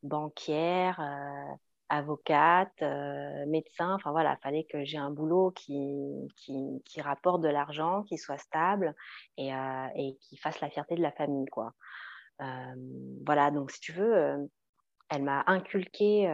[0.04, 1.02] banquière,
[1.92, 3.94] avocate, euh, médecin.
[3.94, 8.38] Enfin voilà, il fallait que j'ai un boulot qui, qui, rapporte de l'argent, qui soit
[8.38, 8.96] stable
[9.38, 11.48] et, euh, et, qui fasse la fierté de la famille.
[11.48, 11.74] Quoi.
[12.42, 12.76] Euh,
[13.26, 14.50] voilà, donc si tu veux,
[15.10, 16.34] elle m'a inculqué,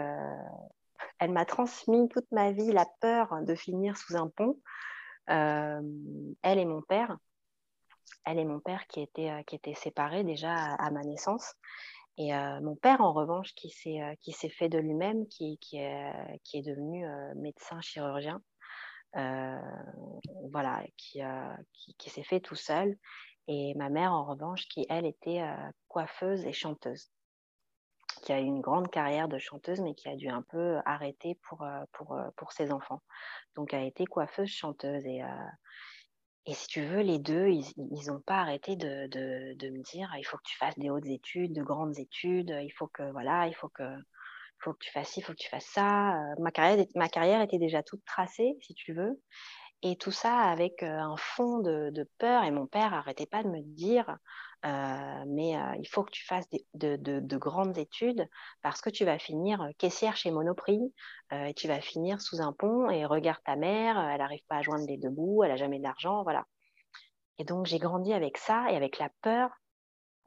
[1.19, 4.59] elle m'a transmis toute ma vie la peur de finir sous un pont.
[5.27, 7.17] elle et mon père.
[8.25, 11.55] Elle et mon père qui étaient, qui étaient séparés déjà à ma naissance.
[12.17, 15.59] Et euh, mon père, en revanche, qui s'est, euh, qui s'est fait de lui-même, qui,
[15.59, 18.41] qui, est, qui est devenu euh, médecin chirurgien,
[20.51, 21.21] voilà, qui,
[21.97, 22.95] qui, s'est fait tout seul.
[23.47, 25.41] Et ma mère, en revanche, qui, elle, était
[25.87, 27.09] coiffeuse et chanteuse.
[28.21, 31.39] qui a eu une grande carrière de chanteuse, mais qui a dû un peu arrêter
[31.47, 33.01] pour, pour, pour ses enfants.
[33.55, 35.03] Donc, a été coiffeuse, chanteuse.
[35.05, 35.23] Et,
[36.47, 39.07] et si tu veux, les deux, ils n'ont pas arrêté de,
[39.69, 42.87] me dire il faut que tu fasses des hautes études, de grandes études, il faut
[42.87, 43.83] que, voilà, il faut que,
[44.59, 46.15] faut que tu fasses ci, il faut que tu fasses ça.
[46.39, 49.21] Ma carrière, ma carrière était déjà toute tracée, si tu veux.
[49.81, 52.45] Et tout ça avec un fond de, de peur.
[52.45, 54.17] Et mon père n'arrêtait pas de me dire
[54.67, 58.27] euh, mais euh, il faut que tu fasses de, grandes études
[58.61, 60.93] parce que tu vas finir euh, caissière chez Monoprix
[61.31, 64.61] et tu vas finir sous un pont et regarde ta mère, elle n'arrive pas à
[64.61, 66.45] joindre les deux bouts, elle n'a jamais d'argent, voilà.
[67.37, 69.49] Et donc j'ai grandi avec ça et avec la peur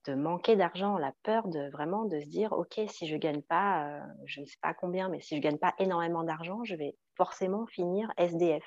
[0.06, 4.00] de manquer d'argent, la peur de vraiment de se dire ok si je gagne pas,
[4.26, 7.66] je ne sais pas combien, mais si je gagne pas énormément d'argent, je vais forcément
[7.66, 8.64] finir SDF.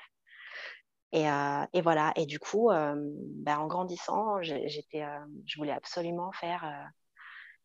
[1.14, 2.12] Euh, et, voilà.
[2.16, 6.90] Et du coup, euh, ben, en grandissant, j'étais, euh, je voulais absolument faire,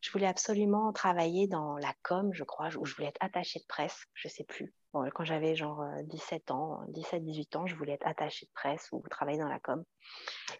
[0.00, 3.66] je voulais absolument travailler dans la com, je crois, où je voulais être attachée de
[3.66, 4.72] presse, je sais plus.
[4.92, 9.38] quand j'avais genre 17 ans, 17-18 ans, je voulais être attachée de presse ou travailler
[9.38, 9.84] dans la com.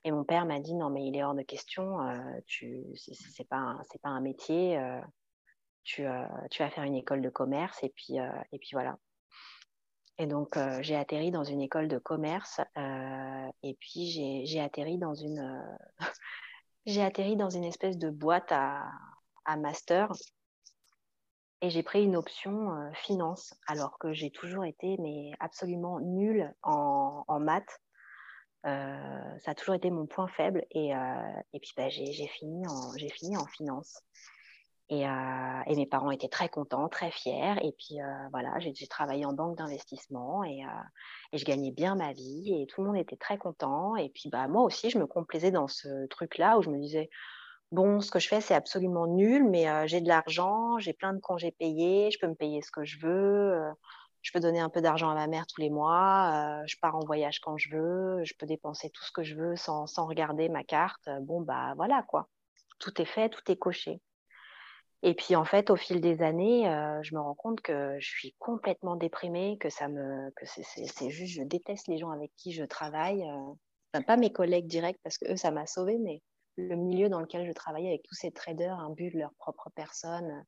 [0.05, 1.99] Et mon père m'a dit non, mais il est hors de question,
[2.47, 4.79] tu, c'est pas, c'est pas un métier.
[5.85, 6.05] Tu,
[6.51, 8.99] tu, vas faire une école de commerce et puis, et puis voilà.
[10.21, 14.99] Et donc, euh, j'ai atterri dans une école de commerce euh, et puis j'ai atterri
[14.99, 15.79] dans une euh,
[16.87, 18.87] j'ai atterri dans une espèce de boîte à,
[19.57, 20.13] master
[21.63, 27.41] et j'ai pris une option finance alors que j'ai toujours été mais absolument nulle en,
[27.41, 27.81] maths.
[28.63, 30.91] ça a toujours été mon point faible et,
[31.53, 34.05] et puis bah, j'ai fini, en, fini en finance.
[34.91, 37.55] Et, mes parents étaient très contents, très fiers.
[37.63, 37.99] Et puis
[38.33, 40.63] voilà, j'ai travaillé en banque d'investissement et,
[41.33, 43.95] et, je gagnais bien ma vie et tout le monde était très content.
[43.97, 47.09] Et puis bah, moi aussi, je me complaisais dans ce truc-là où je me disais,
[47.71, 51.21] bon, ce que je fais, c'est absolument nul, mais j'ai de l'argent, j'ai plein de
[51.21, 53.63] congés payés, je peux me payer ce que je veux.
[54.23, 57.05] je peux donner un peu d'argent à ma mère tous les mois, je pars en
[57.07, 60.49] voyage quand je veux, je peux dépenser tout ce que je veux sans, sans regarder
[60.49, 61.09] ma carte.
[61.23, 62.29] Bon, bah voilà quoi.
[62.81, 64.01] Tout est fait, tout est coché.
[65.03, 68.09] Et puis en fait, au fil des années, euh, je me rends compte que je
[68.09, 72.53] suis complètement déprimée, que ça me, que c'est juste, je déteste les gens avec qui
[72.53, 73.23] je travaille.
[73.23, 76.23] Euh, pas mes collègues directs parce que eux, ça m'a sauvé, mais
[76.57, 80.45] le milieu dans lequel je travaillais avec tous ces traders imbus de leur propre personne,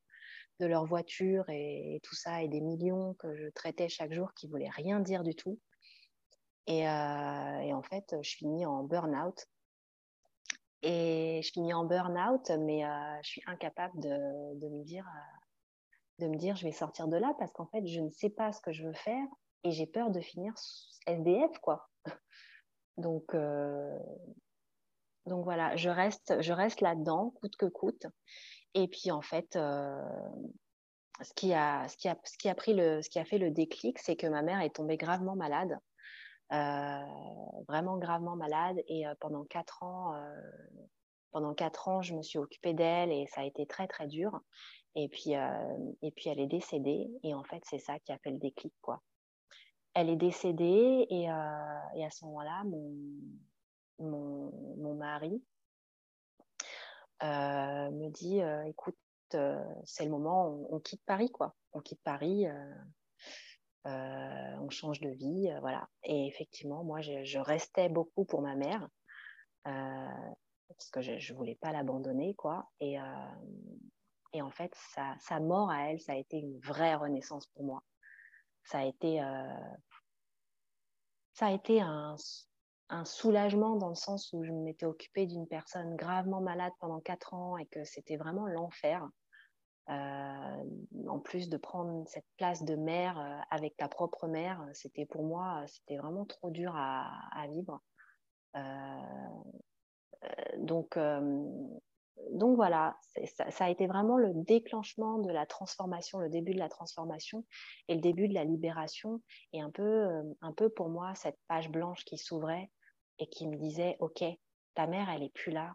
[0.61, 4.49] de leur voiture et, tout ça, et des millions que je traitais chaque jour qui
[4.49, 5.59] voulaient rien dire du tout.
[6.67, 9.47] Et, euh, et en fait, je finis en burn-out
[10.83, 16.25] et je finis en burn-out, mais euh, je suis incapable de, de, me dire, euh,
[16.25, 18.53] de me dire, je vais sortir de là parce qu'en fait, je ne sais pas
[18.53, 19.27] ce que je veux faire
[19.65, 20.53] et j'ai peur de finir
[21.07, 21.89] SDF, quoi.
[22.97, 23.99] donc, euh,
[25.27, 28.07] donc voilà, je reste, je reste là-dedans, coûte que coûte.
[28.75, 33.03] Et puis en fait, ce qui a, ce qui a, ce qui a pris le,
[33.03, 35.79] ce qui a fait le déclic, c'est que ma mère est tombée gravement malade.
[36.53, 37.01] Euh,
[37.67, 38.83] vraiment gravement malade.
[38.89, 40.41] Et euh, pendant quatre ans, euh,
[41.31, 44.39] pendant quatre ans, je me suis occupée d'elle et ça a été très très dur.
[44.95, 47.11] Et puis, et puis elle est décédée.
[47.23, 49.01] Et en fait, c'est ça qui a fait le déclic, quoi.
[49.95, 52.93] Elle est décédée et, et à ce moment-là, mon,
[53.99, 55.43] mon, mon, mari
[57.23, 58.99] me dit, écoute,
[59.31, 61.55] c'est le moment, on, on, quitte Paris, quoi.
[61.73, 62.47] On quitte Paris.
[63.87, 65.89] Euh, on change de vie, euh, voilà.
[66.05, 68.89] Et effectivement, moi, je, restais beaucoup pour ma mère
[69.67, 70.31] euh,
[70.69, 72.71] parce que je, ne voulais pas l'abandonner, quoi.
[72.81, 74.75] Et, en fait,
[75.19, 77.83] sa, mort à elle, ça a été une vraie renaissance pour moi.
[78.65, 79.21] Ça a été,
[81.33, 82.17] ça a été un,
[82.93, 87.35] un soulagement dans le sens où je m'étais occupée d'une personne gravement malade pendant quatre
[87.35, 89.09] ans et que c'était vraiment l'enfer.
[89.91, 90.65] Euh,
[91.09, 95.25] en plus de prendre cette place de mère euh, avec ta propre mère, c'était pour
[95.25, 97.11] moi, c'était vraiment trop dur à,
[97.49, 97.83] vivre.
[98.55, 98.61] Euh,
[100.59, 100.97] donc,
[102.31, 102.97] donc voilà,
[103.35, 107.45] ça, ça, a été vraiment le déclenchement de la transformation, le début de la transformation
[107.89, 109.21] et le début de la libération.
[109.53, 110.07] Et un peu,
[110.41, 112.71] un peu pour moi, cette page blanche qui s'ouvrait
[113.19, 114.23] et qui me disait, OK,
[114.75, 115.75] ta mère, elle est plus là.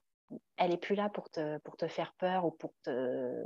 [0.55, 3.43] Elle est plus là pour te, pour te faire peur ou pour te,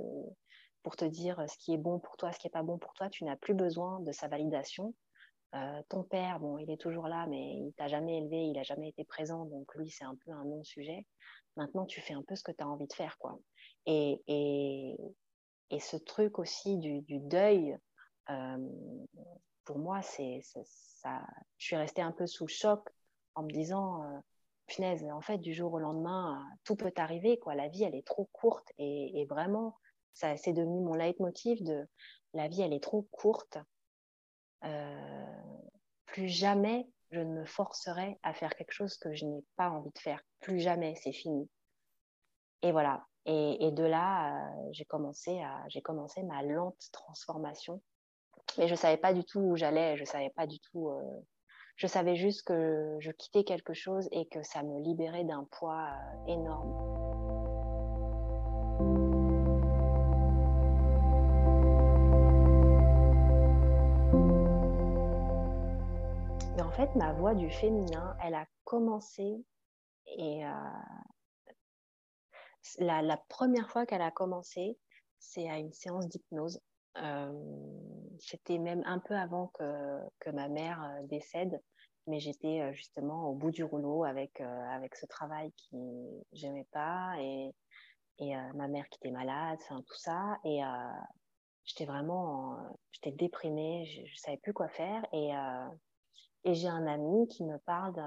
[0.83, 2.93] pour te dire ce qui est bon pour toi, ce qui n'est pas bon pour
[2.93, 3.09] toi.
[3.09, 4.93] Tu n'as plus besoin de sa validation.
[5.53, 8.63] Euh, ton père, bon, il est toujours là, mais il t'a jamais élevé, il n'a
[8.63, 11.05] jamais été présent, donc lui, c'est un peu un non-sujet.
[11.57, 13.37] Maintenant, tu fais un peu ce que tu as envie de faire, quoi.
[13.85, 14.95] Et, et,
[15.69, 17.77] et ce truc aussi du, deuil,
[18.29, 18.69] euh,
[19.65, 21.21] pour moi, c'est ça.
[21.57, 22.87] Je suis restée un peu sous choc
[23.35, 24.19] en me disant, euh,
[24.67, 27.55] punaise, en fait, du jour au lendemain, tout peut arriver, quoi.
[27.55, 29.75] La vie, elle est trop courte et vraiment,
[30.13, 31.87] ça c'est devenu mon leitmotiv de
[32.33, 33.57] la vie, elle est trop courte.
[36.05, 39.91] plus jamais je ne me forcerai à faire quelque chose que je n'ai pas envie
[39.91, 40.21] de faire.
[40.39, 41.49] Plus jamais, c'est fini.
[42.61, 43.05] Et voilà.
[43.25, 45.39] Et, de là, j'ai commencé,
[45.83, 47.81] commencé ma lente transformation.
[48.57, 50.89] Mais je ne savais pas du tout où j'allais, je savais pas du tout.
[51.75, 55.93] je savais juste que je quittais quelque chose et que ça me libérait d'un poids
[56.27, 57.10] énorme.
[66.71, 69.43] En fait, ma voix du féminin, elle a commencé
[70.05, 70.53] et euh,
[72.79, 74.77] la, première fois qu'elle a commencé,
[75.19, 76.61] c'est à une séance d'hypnose.
[76.95, 77.33] Euh,
[78.19, 81.61] c'était même un peu avant que, ma mère euh, décède,
[82.07, 85.77] mais j'étais justement au bout du rouleau avec, avec ce travail qui
[86.31, 87.53] j'aimais pas et,
[88.19, 90.37] et ma mère qui était malade, tout ça.
[90.45, 90.61] Et
[91.65, 92.57] j'étais vraiment,
[92.93, 95.05] j'étais déprimée, je, ne savais plus quoi faire.
[95.11, 95.31] Et
[96.43, 98.01] et j'ai un ami qui me parle,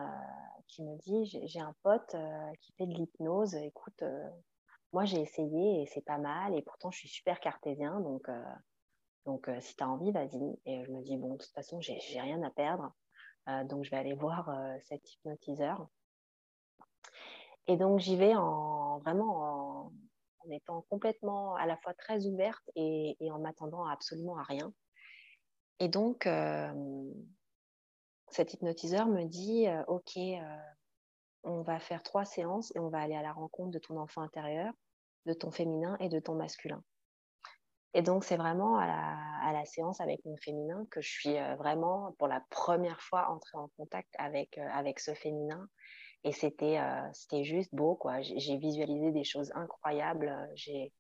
[0.66, 3.54] qui me dit, j'ai un pote euh, qui fait de l'hypnose.
[3.54, 4.28] Écoute, euh,
[4.92, 6.54] moi j'ai essayé et c'est pas mal.
[6.54, 8.42] Et pourtant je suis super cartésien, donc euh,
[9.24, 10.58] donc si tu as envie, vas-y.
[10.66, 12.92] Et je me dis bon, de toute façon j'ai rien à perdre,
[13.66, 14.50] donc je vais aller voir
[14.82, 15.88] cet hypnotiseur.
[17.66, 19.92] Et donc j'y vais en vraiment
[20.40, 24.74] en, étant complètement à la fois très ouverte et, et en m'attendant absolument à rien.
[25.80, 26.28] Et donc
[28.34, 30.40] cet hypnotiseur me dit euh, Ok, euh,
[31.44, 34.22] on va faire trois séances et on va aller à la rencontre de ton enfant
[34.22, 34.72] intérieur,
[35.26, 36.82] de ton féminin et de ton masculin.
[37.96, 42.12] Et donc, c'est vraiment à la, séance avec mon féminin que je suis euh, vraiment,
[42.18, 45.68] pour la première fois, entrée en contact avec, avec ce féminin.
[46.24, 46.80] Et c'était
[47.12, 48.22] c'était juste beau, quoi.
[48.22, 50.34] J'ai visualisé des choses incroyables.
[50.54, 50.90] J'ai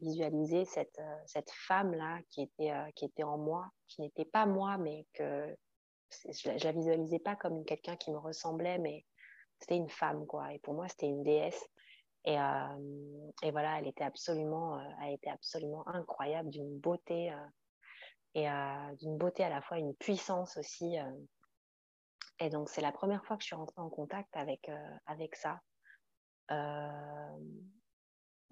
[0.00, 5.04] visualisé cette, cette femme-là qui, était qui était en moi, qui n'était pas moi, mais
[5.14, 5.52] que
[6.24, 9.04] je la, la visualisais pas comme quelqu'un qui me ressemblait, mais
[9.58, 10.52] c'était une femme, quoi.
[10.52, 11.64] Et pour moi, c'était une déesse.
[12.24, 17.46] Et, euh, et, voilà, elle était absolument, euh, elle était absolument incroyable, d'une beauté euh,
[18.34, 18.46] et
[18.98, 20.96] d'une beauté à la fois une puissance aussi.
[22.38, 24.70] Et donc, c'est la première fois que je suis rentrée en contact avec,
[25.04, 25.60] avec ça.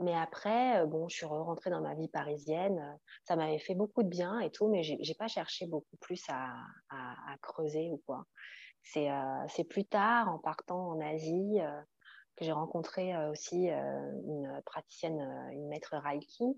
[0.01, 2.79] Mais après, euh, bon, je suis rentrée dans ma vie parisienne.
[2.79, 5.97] Euh, ça m'avait fait beaucoup de bien et tout, mais je n'ai pas cherché beaucoup
[5.99, 6.57] plus à,
[7.43, 8.25] creuser ou quoi.
[8.97, 11.59] Euh, c'est plus tard, en partant en Asie,
[12.37, 15.21] que j'ai rencontré aussi une praticienne,
[15.53, 16.57] une maître Reiki.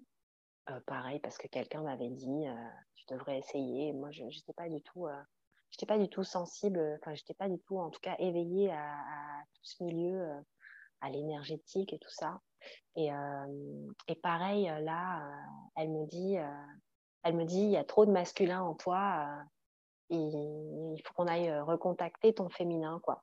[0.86, 2.46] pareil, parce que quelqu'un m'avait dit,
[2.94, 3.92] tu devrais essayer.
[3.92, 5.08] Moi, je n'étais pas du tout...
[5.70, 8.92] j'étais pas du tout sensible, enfin, j'étais pas du tout, en tout cas, éveillée à,
[8.92, 10.30] à tout ce milieu,
[11.00, 12.40] à l'énergétique et tout ça.
[12.96, 16.36] Et, euh, et pareil, euh, là, euh, elle me dit,
[17.22, 19.44] elle me dit, il y a trop de masculin en toi.
[20.10, 23.22] il faut qu'on aille recontacter ton féminin, quoi.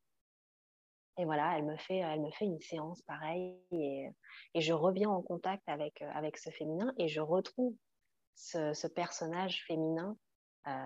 [1.18, 4.10] Et voilà, elle me fait, elle me fait une séance pareille et,
[4.54, 7.76] et je reviens en contact avec, avec ce féminin et je retrouve
[8.36, 10.16] ce, ce personnage féminin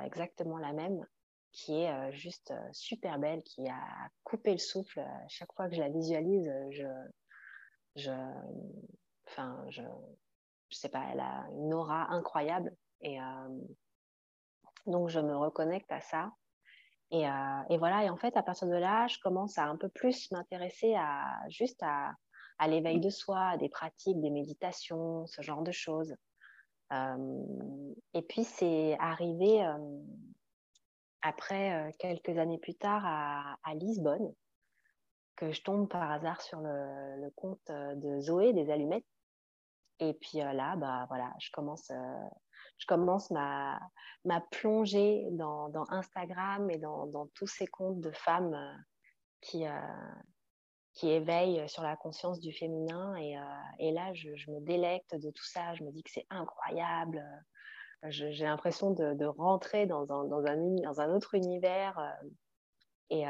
[0.03, 1.05] exactement la même
[1.51, 5.05] qui est juste super belle, qui a coupé le souffle.
[5.27, 6.87] chaque fois que je la visualise, je,
[7.95, 8.11] je,
[9.27, 9.81] enfin, je,
[10.69, 12.75] je sais pas, elle a une aura incroyable.
[13.01, 13.59] Et euh,
[14.85, 16.31] donc, je me reconnecte à ça.
[17.11, 19.77] Et, euh, et, voilà, et en fait, à partir de là, je commence à un
[19.77, 22.13] peu plus m'intéresser à juste à,
[22.57, 26.15] à l'éveil de soi, à des pratiques, des méditations, ce genre de choses.
[26.91, 27.43] Euh,
[28.13, 29.63] et puis, c'est arrivé
[31.21, 34.33] après, quelques années plus tard, à, à Lisbonne,
[35.35, 39.05] que je tombe par hasard sur le, compte euh, de Zoé des allumettes.
[39.99, 42.29] Et puis euh, là, bah, voilà, je commence, euh,
[42.77, 43.79] je commence ma,
[44.25, 48.57] ma plongée dans, Instagram et dans, tous ces comptes de femmes
[49.41, 49.65] qui,
[50.93, 53.15] qui éveillent sur la conscience du féminin.
[53.17, 53.35] Et,
[53.79, 55.73] et là, je, je, me délecte de tout ça.
[55.75, 57.23] Je me dis que c'est incroyable.
[58.09, 61.99] J'ai l'impression de, de, rentrer dans un, dans, un, dans un autre univers.
[63.09, 63.25] Et,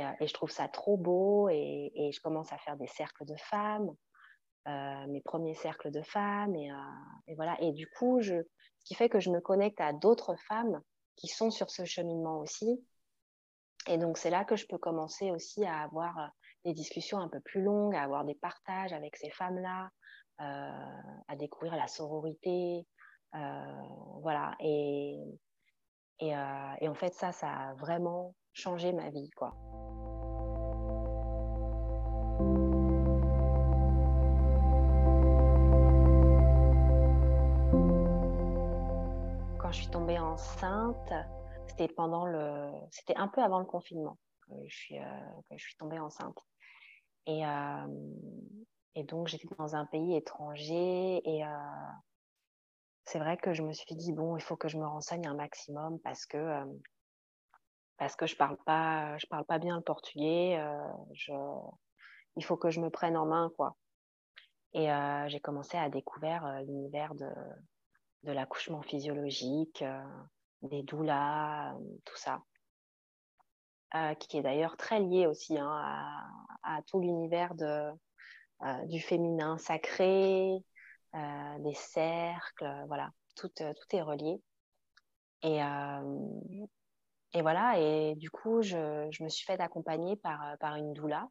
[0.00, 3.36] euh, et, je trouve ça trop beau et, je commence à faire des cercles de
[3.36, 3.90] femmes,
[4.68, 6.54] euh, mes premiers cercles de femmes.
[6.56, 7.56] Et, euh, voilà.
[7.60, 8.42] Et du coup, ce
[8.84, 10.80] qui fait que je me connecte à d'autres femmes
[11.16, 12.84] qui sont sur ce cheminement aussi.
[13.88, 16.30] Et donc, c'est là que je peux commencer aussi à avoir
[16.64, 19.90] des discussions un peu plus longues, à avoir des partages avec ces femmes-là,
[20.38, 22.86] à découvrir la sororité.
[23.32, 24.54] voilà.
[24.60, 25.18] Et,
[26.20, 29.54] et, en fait, ça, ça a vraiment changer ma vie, quoi.
[39.58, 41.12] Quand je suis tombée enceinte,
[41.68, 45.76] c'était pendant le, c'était un peu avant le confinement que je suis, euh, je suis
[45.76, 46.38] tombée enceinte.
[47.26, 47.86] Et, euh,
[48.94, 51.48] et donc j'étais dans un pays étranger et euh,
[53.04, 55.34] c'est vrai que je me suis dit bon, il faut que je me renseigne un
[55.34, 56.64] maximum parce que
[58.02, 60.58] parce que je parle pas, je parle pas bien le portugais.
[61.12, 61.32] je,
[62.36, 63.76] il faut que je me prenne en main quoi.
[64.74, 64.88] Et
[65.28, 67.30] j'ai commencé à découvrir l'univers de,
[68.24, 69.84] de l'accouchement physiologique,
[70.62, 71.74] des doulas,
[72.04, 72.42] tout ça.
[74.18, 75.70] qui est d'ailleurs très lié aussi hein,
[76.62, 77.90] à, tout l'univers de,
[78.86, 80.62] du féminin sacré,
[81.14, 84.40] euh, des cercles, voilà, tout, euh, tout est relié.
[85.42, 86.66] Et, euh,
[87.34, 91.28] et voilà, et du coup, je, je me suis fait accompagner par, par une doula.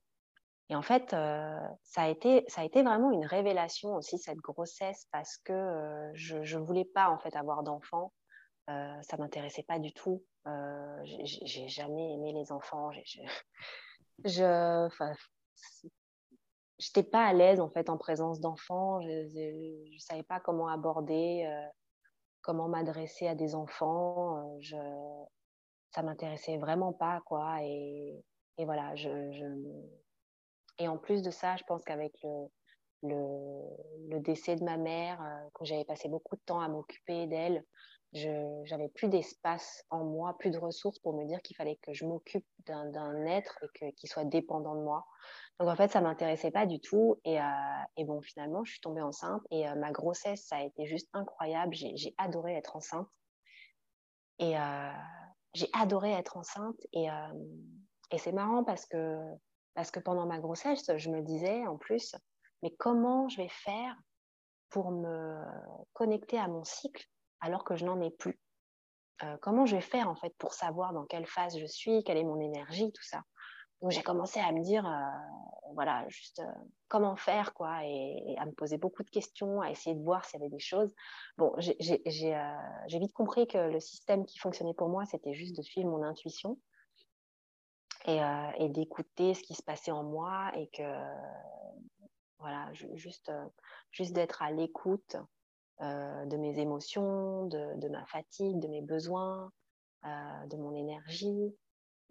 [0.70, 5.06] Et en fait, ça, a été, ça a été vraiment une révélation aussi, cette grossesse,
[5.12, 8.14] parce que je ne voulais pas en fait avoir d'enfants.
[8.70, 10.24] Euh, ça m'intéressait pas du tout.
[10.48, 12.92] Euh, j'ai jamais aimé les enfants.
[12.92, 13.22] je,
[14.26, 14.90] je,
[16.78, 19.02] j'étais pas à l'aise en fait en présence d'enfants.
[19.02, 21.70] Je ne savais pas comment aborder, euh,
[22.42, 24.38] comment m'adresser à des enfants.
[24.38, 24.78] Euh, je,
[25.92, 27.64] ça m'intéressait vraiment pas quoi.
[27.64, 28.24] Et,
[28.58, 28.96] et voilà.
[28.96, 29.46] Je, je,
[30.80, 32.48] Et en plus de ça, je pense qu'avec le,
[33.04, 33.62] le,
[34.10, 37.64] le, décès de ma mère, euh, quand j'avais passé beaucoup de temps à m'occuper d'elle,
[38.14, 41.94] je n'avais plus d'espace en moi, plus de ressources pour me dire qu'il fallait que
[41.94, 45.06] je m'occupe d'un être et qu'il soit dépendant de moi.
[45.60, 47.20] Donc en fait, ça m'intéressait pas du tout.
[47.24, 47.44] Et, euh,
[47.96, 51.08] et, bon, finalement, je suis tombée enceinte et euh, ma grossesse, ça a été juste
[51.14, 51.74] incroyable.
[51.74, 53.08] J'ai adoré être enceinte.
[54.40, 54.56] Et
[55.54, 56.80] j'ai adoré être enceinte.
[56.94, 57.08] Et,
[58.12, 59.20] et c'est marrant parce que,
[59.74, 62.16] parce que pendant ma grossesse, je me disais en plus,
[62.64, 63.96] mais comment je vais faire
[64.70, 65.36] pour me
[65.94, 67.06] connecter à mon cycle
[67.40, 68.40] alors que je n'en ai plus?
[69.24, 72.18] Euh, Comment je vais faire en fait pour savoir dans quelle phase je suis, quelle
[72.18, 73.22] est mon énergie, tout ça?
[73.82, 76.52] Donc j'ai commencé à me dire, euh, voilà, juste euh,
[76.88, 80.40] comment faire quoi, et, à me poser beaucoup de questions, à essayer de voir s'il
[80.40, 80.94] y avait des choses.
[81.38, 82.02] Bon, j'ai
[82.88, 86.58] vite compris que le système qui fonctionnait pour moi, c'était juste de suivre mon intuition.
[88.08, 88.20] Et,
[88.58, 90.82] et d'écouter ce qui se passait en moi et que
[92.40, 93.32] voilà juste
[93.92, 95.18] juste d'être à l'écoute
[95.82, 99.52] euh, de mes émotions, de, ma fatigue, de mes besoins,
[100.06, 101.56] euh, de mon énergie,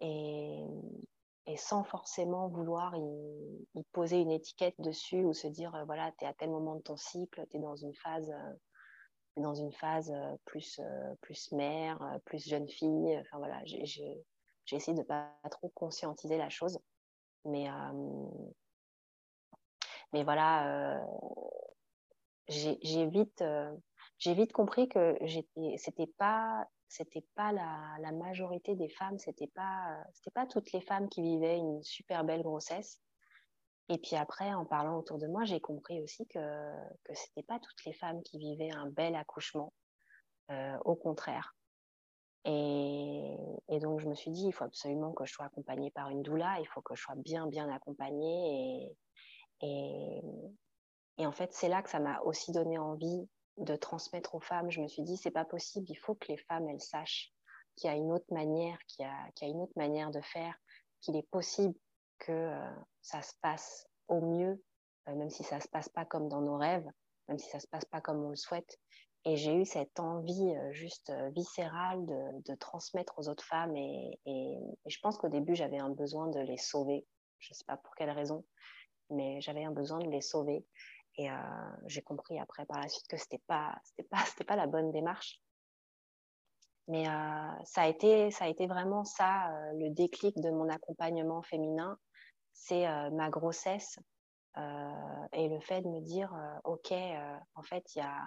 [0.01, 0.65] et,
[1.57, 6.27] sans forcément vouloir y, poser une étiquette dessus ou se dire, euh, voilà, tu es
[6.27, 8.31] à tel moment de ton cycle, tu es dans une phase
[9.37, 10.13] dans une phase
[10.43, 10.81] plus,
[11.21, 13.17] plus mère, plus jeune fille.
[13.21, 14.21] Enfin voilà, j'ai
[14.71, 16.77] essayé de pas trop conscientiser la chose.
[17.45, 17.67] Mais,
[20.13, 21.01] mais voilà,
[22.47, 23.75] j'ai vite, euh,
[24.25, 25.17] vite compris que
[25.77, 31.07] c'était pas c'était pas la, majorité des femmes, c'était pas c'était pas toutes les femmes
[31.07, 33.01] qui vivaient une super belle grossesse.
[33.89, 36.39] Et puis après, en parlant autour de moi, j'ai compris aussi que
[37.05, 39.73] que c'était pas toutes les femmes qui vivaient un bel accouchement,
[40.51, 41.55] euh, au contraire.
[42.43, 43.37] Et,
[43.69, 46.23] et, donc je me suis dit, il faut absolument que je sois accompagnée par une
[46.23, 48.95] doula, il faut que je sois bien bien accompagnée
[49.61, 50.21] et,
[51.17, 53.29] et en fait, c'est là que ça m'a aussi donné envie
[53.61, 54.71] de transmettre aux femmes.
[54.71, 57.33] Je me suis dit, c'est pas possible, il faut que les femmes, elles sachent
[57.75, 60.21] qu'il y a une autre manière, qu'il y a, y a une autre manière de
[60.21, 60.55] faire,
[61.01, 61.75] qu'il est possible
[62.19, 64.63] que euh, ça se passe au mieux,
[65.07, 66.87] euh, même si ça se passe pas comme dans nos rêves,
[67.27, 68.77] même si ça se passe pas comme on le souhaite.
[69.23, 73.75] Et j'ai eu cette envie euh, juste viscérale de, de, transmettre aux autres femmes.
[73.75, 77.05] Et, et, et je pense qu'au début, j'avais un besoin de les sauver.
[77.39, 78.43] Je sais pas pour quelle raison,
[79.09, 80.65] mais j'avais un besoin de les sauver.
[81.17, 81.35] Et euh,
[81.87, 84.91] j'ai compris après par la suite que c'était pas, c'était pas, c'était pas la bonne
[84.91, 85.41] démarche.
[86.87, 90.67] Mais euh, ça a été, ça a été vraiment ça euh, le déclic de mon
[90.69, 91.97] accompagnement féminin,
[92.53, 93.97] c'est ma grossesse
[94.57, 96.31] et le fait de me dire,
[96.65, 96.91] ok,
[97.55, 98.21] en fait, il y a,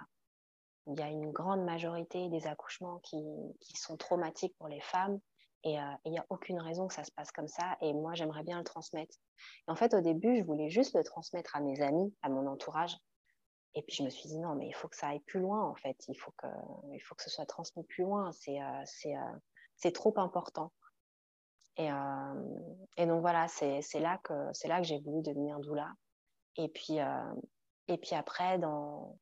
[0.87, 3.23] y a une grande majorité des accouchements qui,
[3.61, 5.19] qui sont traumatiques pour les femmes
[5.65, 7.75] et il n'y a aucune raison que ça se passe comme ça.
[7.81, 9.15] Et moi, j'aimerais bien le transmettre.
[9.67, 12.45] Et en fait, au début, je voulais juste le transmettre à mes amis, à mon
[12.45, 12.95] entourage.
[13.73, 15.67] Et puis, je me suis dit, non, mais il faut que ça aille plus loin,
[15.67, 15.97] en fait.
[16.07, 16.47] Il faut que,
[16.93, 18.31] il faut que ce soit transmis plus loin.
[18.31, 18.83] C'est euh,
[19.85, 20.71] euh, trop important.
[21.77, 22.43] Et, euh,
[22.97, 25.91] et donc, voilà, c'est là que, que j'ai voulu devenir doula.
[26.57, 26.99] Et puis,
[27.87, 29.17] et puis après, dans,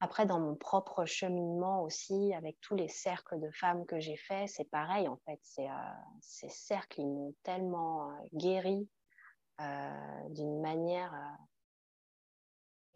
[0.00, 4.48] après, dans mon propre cheminement aussi, avec tous les cercles de femmes que j'ai faits,
[4.48, 5.40] c'est pareil en fait.
[5.58, 5.68] Euh,
[6.20, 8.88] ces cercles, ils m'ont tellement euh, guéri
[9.60, 11.14] euh, d'une manière.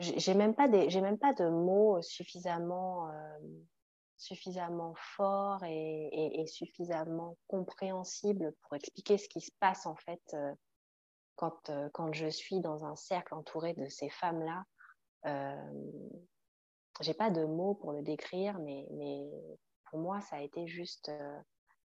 [0.01, 3.11] j'ai même pas des, j'ai même pas de mots suffisamment
[4.17, 10.55] suffisamment fort et, suffisamment compréhensible pour expliquer ce qui se passe en fait euh,
[11.37, 14.65] quand, euh, quand je suis dans un cercle entouré de ces femmes-là.
[15.27, 15.73] Euh,
[17.01, 18.87] j'ai pas de mots pour le décrire, mais,
[19.91, 21.11] pour moi, ça a été juste,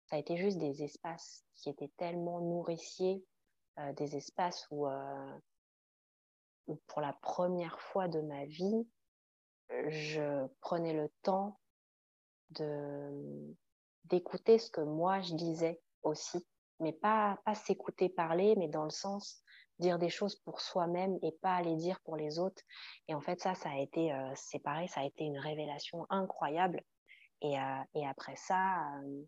[0.06, 3.24] ça a été juste des espaces qui étaient tellement nourriciers,
[3.96, 4.88] des espaces où,
[6.68, 8.88] où, pour la première fois de ma vie,
[9.88, 11.60] je prenais le temps
[12.52, 13.56] de
[14.06, 16.46] d'écouter ce que moi je disais aussi,
[16.80, 19.42] mais pas, pas s'écouter parler, mais dans le sens
[19.80, 22.62] dire des choses pour soi-même et pas les dire pour les autres.
[23.08, 26.06] Et en fait, ça, ça a été, euh, c'est pareil, ça a été une révélation
[26.10, 26.82] incroyable.
[27.42, 29.24] Et, euh, et après ça, euh,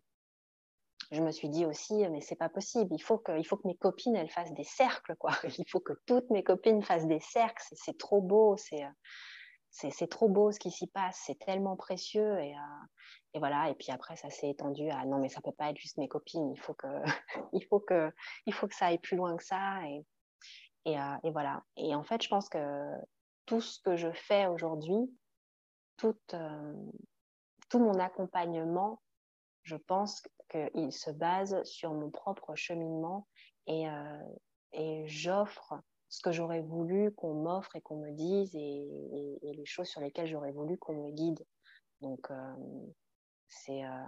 [1.10, 2.94] je me suis dit aussi, mais c'est pas possible.
[2.94, 5.32] Il faut que, il faut que mes copines, elles fassent des cercles, quoi.
[5.58, 7.62] Il faut que toutes mes copines fassent des cercles.
[7.72, 8.56] C'est trop beau.
[8.56, 8.84] C'est
[9.70, 12.38] c'est trop beau ce qui s'y passe, c'est tellement précieux.
[12.40, 12.84] Et, euh,
[13.34, 15.78] et, voilà, et puis après, ça s'est étendu à non, mais ça peut pas être
[15.78, 16.86] juste mes copines, il faut que,
[17.52, 18.12] il faut que,
[18.46, 19.80] il faut que ça aille plus loin que ça.
[20.84, 21.62] Et, euh, et voilà.
[21.76, 22.92] Et en fait, je pense que
[23.46, 25.10] tout ce que je fais aujourd'hui,
[25.96, 26.74] tout, euh,
[27.74, 29.02] mon accompagnement,
[29.62, 33.28] je pense qu'il se base sur mon propre cheminement
[33.66, 33.86] et,
[34.72, 35.74] et j'offre
[36.08, 40.26] ce que j'aurais voulu qu'on m'offre et qu'on me dise et, les choses sur lesquelles
[40.26, 41.44] j'aurais voulu qu'on me guide.
[42.00, 42.54] Donc, euh,
[43.48, 44.04] c'est euh,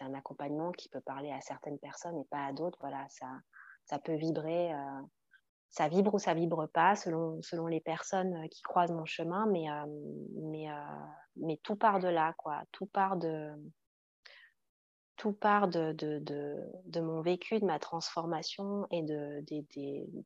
[0.00, 2.78] un accompagnement qui peut parler à certaines personnes et pas à d'autres.
[2.80, 3.26] Voilà, ça,
[3.84, 4.72] ça peut vibrer.
[4.72, 5.02] Euh,
[5.70, 9.66] ça vibre ou ça vibre pas selon, selon les personnes qui croisent mon chemin, mais,
[10.34, 10.66] mais,
[11.36, 12.62] mais tout part de là, quoi.
[12.72, 13.52] Tout part de,
[15.20, 16.18] tout part de, de,
[16.86, 19.44] de, mon vécu, de ma transformation et de,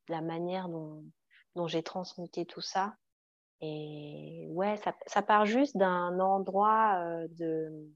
[0.08, 2.94] la manière dont, j'ai transmuté tout ça.
[3.60, 7.90] Et ouais, ça, ça part juste d'un endroit euh, de,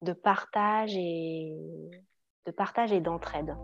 [0.00, 1.52] de partage et
[2.46, 3.54] de partage et d'entraide.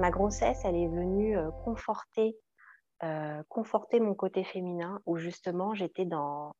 [0.00, 2.36] Ma grossesse, elle est venue euh, conforter,
[3.04, 6.54] euh, conforter mon côté féminin, où justement j'étais dans,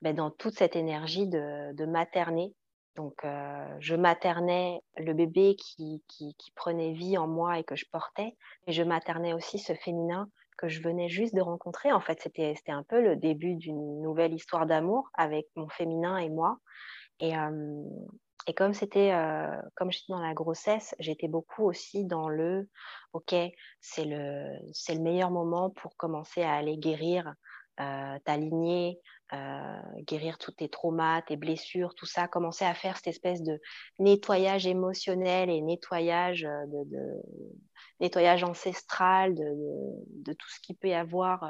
[0.00, 2.54] ben, dans toute cette énergie de, de materner.
[2.96, 7.84] Donc, euh, je maternais le bébé qui, qui, prenait vie en moi et que je
[7.92, 11.92] portais, mais je maternais aussi ce féminin que je venais juste de rencontrer.
[11.92, 16.28] En fait, c'était un peu le début d'une nouvelle histoire d'amour avec mon féminin et
[16.28, 16.58] moi.
[17.20, 17.34] Et,
[18.48, 22.66] et comme c'était, euh, comme j'étais dans la grossesse, j'étais beaucoup aussi dans le,
[23.12, 23.34] ok,
[23.82, 24.42] c'est le,
[24.72, 27.34] c'est le meilleur moment pour commencer à aller guérir
[27.78, 29.00] euh, ta lignée,
[29.34, 33.60] euh, guérir tous tes traumas, tes blessures, tout ça, commencer à faire cette espèce de
[33.98, 37.22] nettoyage émotionnel et nettoyage de,
[38.00, 39.44] nettoyage ancestral de,
[40.24, 41.46] de, tout ce qui peut y avoir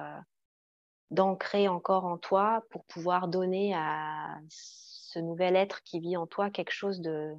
[1.13, 4.41] d'ancré encore en toi pour pouvoir donner à
[5.09, 7.33] ce nouvel être qui vit en toi quelque chose de,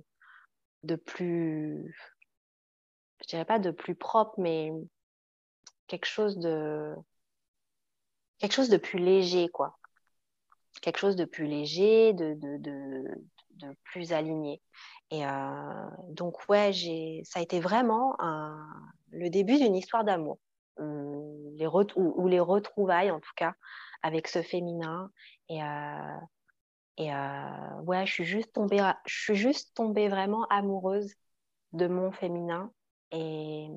[0.81, 1.95] de plus,
[3.21, 4.71] je dirais pas de plus propre, mais
[5.85, 6.95] quelque chose de,
[8.39, 9.77] quelque chose de plus léger, quoi.
[10.81, 14.63] Quelque chose de plus léger, de, de, de, plus aligné.
[15.11, 16.71] Et euh, donc, ouais,
[17.23, 18.15] ça a été vraiment
[19.11, 20.39] le début d'une histoire d'amour.
[20.79, 23.53] Les ou, les retrouvailles, en tout cas,
[24.01, 25.11] avec ce féminin.
[25.49, 26.19] Et, euh,
[26.99, 31.15] et euh, ouais, je suis juste tombée, je suis juste tombée vraiment amoureuse
[31.71, 32.71] de mon féminin.
[33.11, 33.67] Et,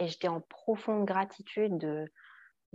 [0.00, 2.10] j'étais en profonde gratitude de,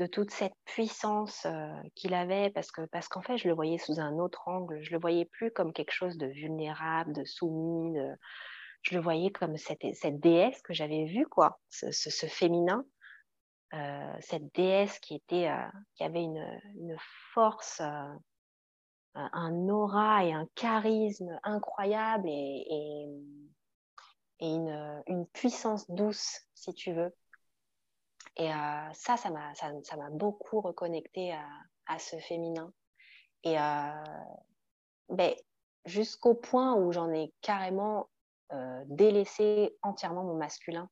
[0.07, 3.99] toute cette puissance euh, qu'il avait parce que parce qu'en fait je le voyais sous
[3.99, 4.81] un autre angle.
[4.81, 7.97] Je le voyais plus comme quelque chose de vulnérable de soumis
[8.81, 12.83] je le voyais comme cette, cette déesse que j'avais vue quoi ce, féminin.
[13.73, 15.51] Euh, cette déesse qui était
[15.95, 16.97] qui avait une
[17.33, 17.79] force
[19.15, 23.07] un aura et un charisme incroyable et,
[24.39, 27.13] une, une, puissance douce, si tu veux.
[28.37, 31.45] Et euh, ça, ça m'a beaucoup reconnecté à,
[31.85, 32.73] à, ce féminin.
[33.43, 34.03] Et euh,
[35.09, 35.33] ben,
[35.85, 38.09] jusqu'au point où j'en ai carrément
[38.53, 40.89] euh, délaissé entièrement mon masculin.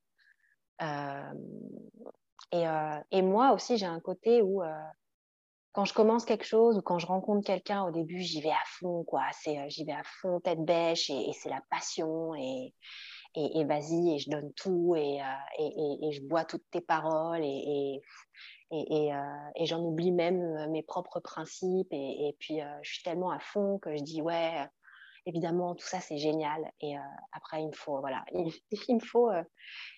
[2.51, 2.65] Et,
[3.11, 4.63] et, moi aussi, j'ai un côté où
[5.79, 8.63] quand je commence quelque chose ou quand je rencontre quelqu'un au début, j'y vais à
[8.65, 9.23] fond, quoi.
[9.31, 12.73] C'est, euh, j'y vais à fond, tête bêche, et, c'est la passion, et,
[13.63, 18.01] vas-y, et je donne tout, et, euh, je bois toutes tes paroles, et,
[18.73, 19.15] euh,
[19.55, 23.95] et, j'en oublie même mes propres principes, et, puis je suis tellement à fond que
[23.95, 24.67] je dis, ouais,
[25.25, 26.71] évidemment, tout ça, c'est génial.
[26.81, 26.95] Et
[27.31, 29.29] après, il me faut, voilà, il, me faut,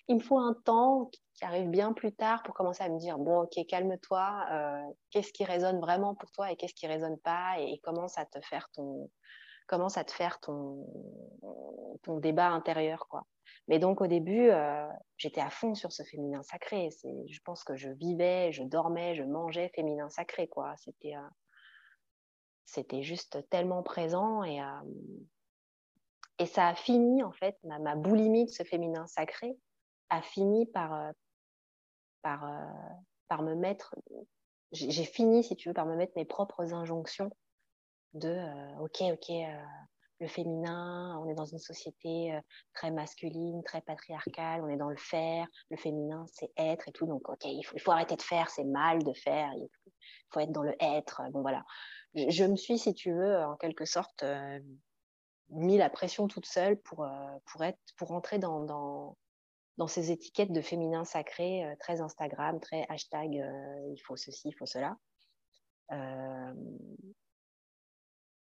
[0.08, 3.18] il me faut un temps qui arrive bien plus tard pour commencer à me dire,
[3.18, 4.46] bon, ok, calme-toi,
[5.10, 8.40] qu'est-ce qui résonne vraiment pour toi et qu'est-ce qui résonne pas et, commence à te
[8.40, 9.10] faire ton,
[9.66, 10.86] commence à te faire ton,
[12.02, 13.26] ton débat intérieur, quoi.
[13.68, 14.50] Mais donc au début,
[15.16, 16.90] j'étais à fond sur ce féminin sacré.
[17.04, 20.74] Je pense que je vivais, je dormais, je mangeais féminin sacré, quoi.
[20.78, 21.14] C'était
[22.64, 24.60] c'était juste tellement présent et,
[26.38, 29.56] et ça a fini, en fait, ma, boulimie de ce féminin sacré
[30.08, 31.12] a fini par,
[32.22, 32.50] par,
[33.28, 33.94] par me mettre,
[34.72, 37.30] j'ai fini, si tu veux, par me mettre mes propres injonctions
[38.14, 38.36] de
[38.80, 39.34] ok, ok,
[40.20, 42.38] le féminin, on est dans une société
[42.74, 47.06] très masculine, très patriarcale, on est dans le faire, le féminin c'est être et tout,
[47.06, 49.68] donc ok, il faut, il faut arrêter de faire, c'est mal de faire, il
[50.30, 51.64] faut être dans le être, bon voilà
[52.14, 54.60] je, me suis, si tu veux, en quelque sorte, euh,
[55.50, 59.16] mis la pression toute seule pour, euh, pour, être, pour rentrer dans, dans,
[59.88, 64.66] ces étiquettes de féminin sacré, euh, très Instagram, très hashtag il faut ceci, il faut
[64.66, 64.96] cela.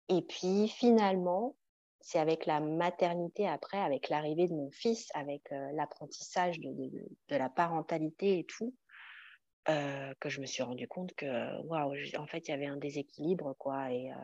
[0.10, 1.56] et puis finalement,
[2.00, 7.50] c'est avec la maternité après, avec l'arrivée de mon fils, avec l'apprentissage de, de, la
[7.50, 8.74] parentalité et tout,
[9.70, 12.78] euh, que je me suis rendu compte que, waouh, en fait, il y avait un
[12.78, 13.92] déséquilibre, quoi.
[13.92, 14.16] Et euh,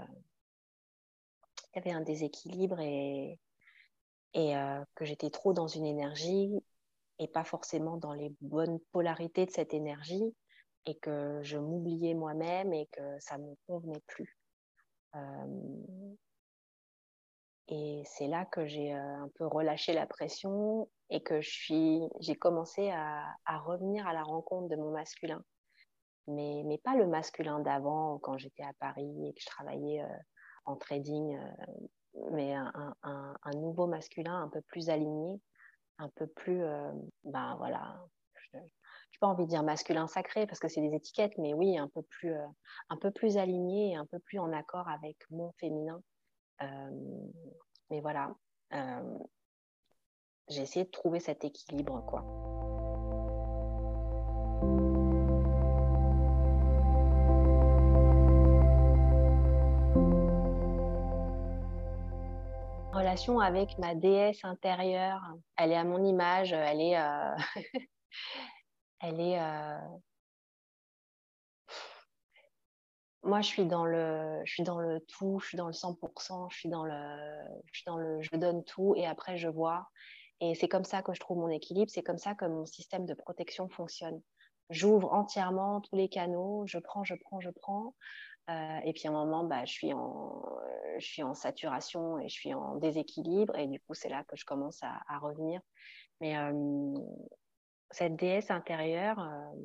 [1.74, 3.39] il y avait un déséquilibre et,
[4.34, 6.54] et euh, que j'étais trop dans une énergie
[7.20, 10.34] et pas forcément dans les bonnes polarités de cette énergie
[10.86, 14.38] et que je m'oubliais moi-même et que ça ne me convenait plus.
[17.76, 23.36] Et c'est là que j'ai un peu relâché la pression et que j'ai commencé à,
[23.66, 25.44] revenir à la rencontre de mon masculin.
[26.28, 30.06] Mais, mais pas le masculin d'avant, quand j'étais à Paris et que je travaillais
[30.66, 31.36] en trading,
[32.32, 35.42] mais un, nouveau masculin un peu plus aligné,
[35.98, 36.64] un peu plus,
[37.24, 38.06] ben voilà,
[38.36, 38.70] je n'ai
[39.20, 42.04] pas envie de dire masculin sacré parce que c'est des étiquettes, mais oui, un peu
[42.04, 42.36] plus,
[42.90, 46.12] un peu plus aligné et un peu plus en accord avec mon féminin euh,
[47.89, 48.34] mais voilà,
[48.74, 49.18] euh,
[50.49, 52.24] j'ai essayé de trouver cet équilibre, quoi.
[62.93, 65.22] relation avec ma déesse intérieure.
[65.57, 67.36] Elle est à mon image, elle est, euh,
[69.01, 69.39] elle est,
[73.24, 76.50] moi, je suis dans le, je suis dans le tout, je suis dans le 100%,
[76.52, 76.94] je suis dans le,
[77.72, 79.90] je suis dans le, je donne tout et après je vois.
[80.42, 83.06] Et c'est comme ça que je trouve mon équilibre, c'est comme ça que mon système
[83.06, 84.22] de protection fonctionne.
[84.70, 87.96] J'ouvre entièrement tous les canaux, je prends, je prends, je prends.
[88.50, 90.44] Euh, et puis à un moment, bah, je, suis en,
[91.00, 93.58] je suis en saturation et je suis en déséquilibre.
[93.58, 95.62] Et du coup, c'est là que je commence à, revenir.
[96.20, 96.94] Mais euh,
[97.92, 99.56] cette déesse intérieure, euh,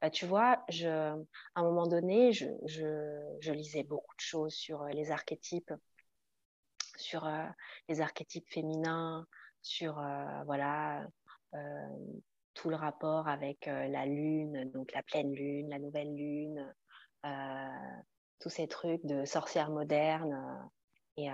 [0.00, 1.16] bah, tu vois, je, à
[1.56, 5.72] un moment donné, je, je, lisais beaucoup de choses sur euh, les archétypes,
[6.96, 7.44] sur euh,
[7.88, 9.26] les archétypes féminins,
[9.62, 11.06] sur euh, voilà
[12.54, 16.74] tout le rapport avec la lune, donc la pleine lune, la nouvelle lune,
[18.38, 20.68] tous ces trucs de sorcières modernes.
[21.16, 21.28] Et,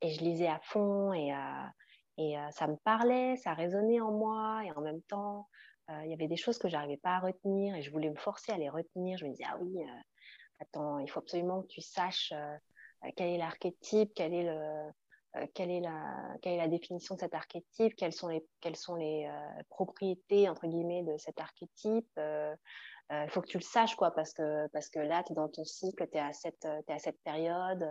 [0.00, 1.32] et je lisais à fond et,
[2.16, 5.48] et ça me parlait, ça résonnait en moi et en même temps,
[6.04, 8.52] il y avait des choses que j'arrivais pas à retenir et je voulais me forcer
[8.52, 9.18] à les retenir.
[9.18, 10.00] Je me disais, ah oui, euh,
[10.60, 15.70] attends, il faut absolument que tu saches euh, quel est l'archétype, quelle est le, quelle
[15.70, 19.30] est la quelle est la définition de cet archétype, quelles sont les quelles sont les
[19.68, 22.10] propriétés entre guillemets de cet archétype.
[22.18, 25.48] Il faut que tu le saches quoi parce que parce que là tu es dans
[25.48, 27.88] ton cycle, tu es es à cette période.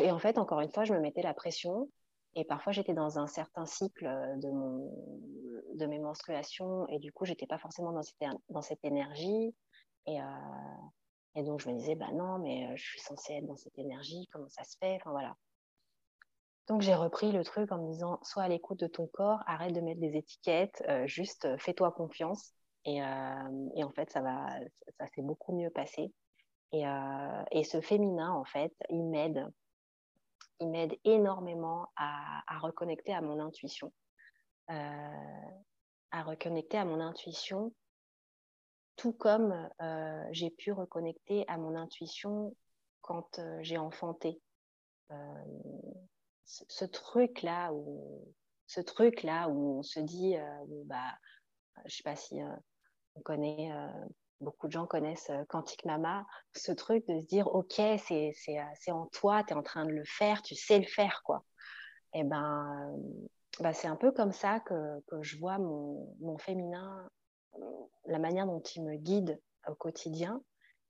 [0.00, 1.88] Et en fait, encore une fois, je me mettais la pression
[2.36, 4.90] et parfois, j'étais dans un certain cycle euh, de, mon,
[5.74, 8.16] de mes menstruations et du coup, j'étais pas forcément dans cette,
[8.48, 9.54] dans cette énergie.
[10.06, 10.24] Et, euh,
[11.36, 13.78] et donc, je me disais, bah non, mais euh, je suis censée être dans cette
[13.78, 14.96] énergie, comment ça se fait?
[14.96, 15.36] Enfin, voilà.
[16.66, 19.74] Donc, j'ai repris le truc en me disant, sois à l'écoute de ton corps, arrête
[19.74, 22.54] de mettre des étiquettes, juste fais-toi confiance.
[22.86, 22.96] Et,
[23.76, 24.48] et, en fait, ça, va,
[25.14, 26.10] s'est beaucoup mieux passé.
[26.72, 26.84] Et,
[27.50, 29.46] et ce féminin, en fait, il m'aide
[30.70, 33.92] m'aide énormément à, reconnecter à mon intuition.
[34.70, 35.50] Euh,
[36.10, 37.74] à reconnecter à mon intuition,
[38.96, 42.54] tout comme euh, j'ai pu reconnecter à mon intuition
[43.00, 44.40] quand euh, j'ai enfanté.
[46.44, 48.32] ce, truc-là où,
[48.66, 50.36] ce truc-là où on se dit,
[50.86, 51.18] bah,
[51.84, 52.40] je sais pas si
[53.14, 53.70] on connaît
[54.44, 59.42] beaucoup de gens connaissent Quantique Mama, ce truc de se dire, OK, c'est en toi,
[59.42, 61.44] tu es en train de le faire, tu sais le faire, quoi.
[62.12, 62.96] Et eh ben,
[63.58, 67.08] bah, c'est un peu comme ça que, que je vois mon, mon, féminin,
[68.06, 70.40] la manière dont il me guide au quotidien.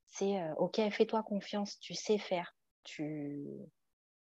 [0.07, 3.47] C'est, OK, fais-toi confiance, tu sais faire, tu,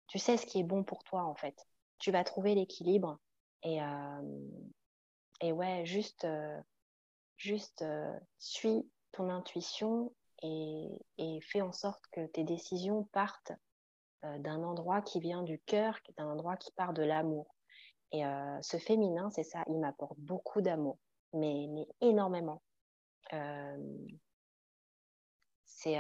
[0.07, 1.67] tu sais ce qui est bon pour toi, en fait.
[1.99, 3.19] Tu vas trouver l'équilibre.
[3.63, 3.79] Et,
[5.41, 6.25] et ouais, juste,
[7.37, 7.83] juste
[8.37, 13.53] suis ton intuition et, et, fais en sorte que tes décisions partent
[14.21, 17.55] d'un endroit qui vient du cœur, d'un endroit qui part de l'amour.
[18.11, 18.23] Et
[18.61, 20.97] ce féminin, c'est ça, il m'apporte beaucoup d'amour,
[21.33, 22.61] mais, mais énormément.
[25.65, 25.99] c'est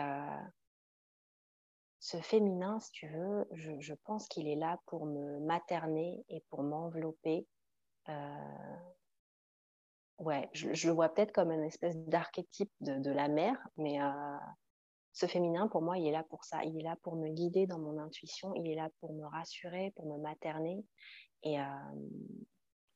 [2.03, 6.41] ce féminin, si tu veux, je, je pense qu'il est là pour me materner et
[6.49, 7.47] pour m'envelopper.
[8.09, 8.77] Euh,
[10.23, 14.37] ouais, je, le vois peut-être comme une espèce d'archétype de, la mère, mais euh,
[15.11, 16.63] ce féminin, pour moi, il est là pour ça.
[16.63, 19.93] Il est là pour me guider dans mon intuition, il est là pour me rassurer,
[19.95, 20.85] pour me materner
[21.43, 21.63] et euh,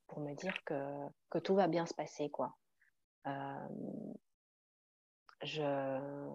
[0.07, 2.55] pour me dire que, que, tout va bien se passer, quoi.
[3.27, 3.67] Euh,
[5.43, 6.31] je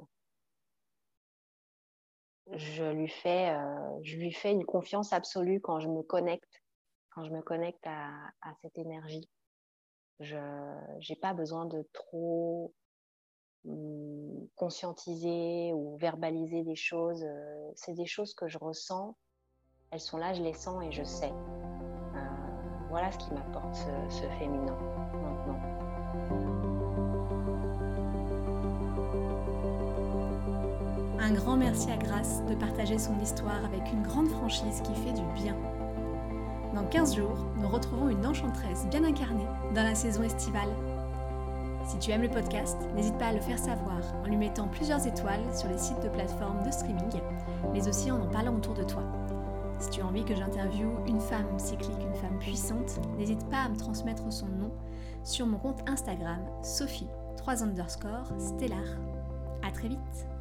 [2.55, 3.57] je lui fais,
[4.03, 6.63] je lui fais une confiance absolue quand je me connecte,
[7.11, 8.11] quand je me connecte à,
[8.43, 9.29] à cette énergie.
[10.23, 10.37] Je
[11.09, 12.73] n'ai pas besoin de trop
[13.67, 17.25] hum, conscientiser ou verbaliser des choses.
[17.25, 19.17] Euh, c'est des choses que je ressens.
[19.91, 21.33] Elles sont là, je les sens et je sais.
[21.33, 22.19] Euh,
[22.89, 24.79] voilà ce qui m'apporte ce, ce féminin
[25.13, 25.61] maintenant.
[31.19, 35.13] Un grand merci à Grace de partager son histoire avec une grande franchise qui fait
[35.13, 35.57] du bien.
[36.75, 40.71] Dans 15 jours, nous retrouvons une enchanteresse bien incarnée dans la saison estivale.
[41.87, 45.07] Si tu aimes le podcast, n'hésite pas à le faire savoir en lui mettant plusieurs
[45.07, 47.21] étoiles sur les sites de plateformes de streaming,
[47.75, 49.03] mais aussi en en parlant autour de toi.
[49.81, 53.69] Si tu as envie que j'interviewe une femme cyclique, une femme puissante, n'hésite pas à
[53.69, 54.73] me transmettre son nom
[55.25, 58.87] sur mon compte Instagram Sophie 3 underscore stellar.
[59.67, 60.32] À très vite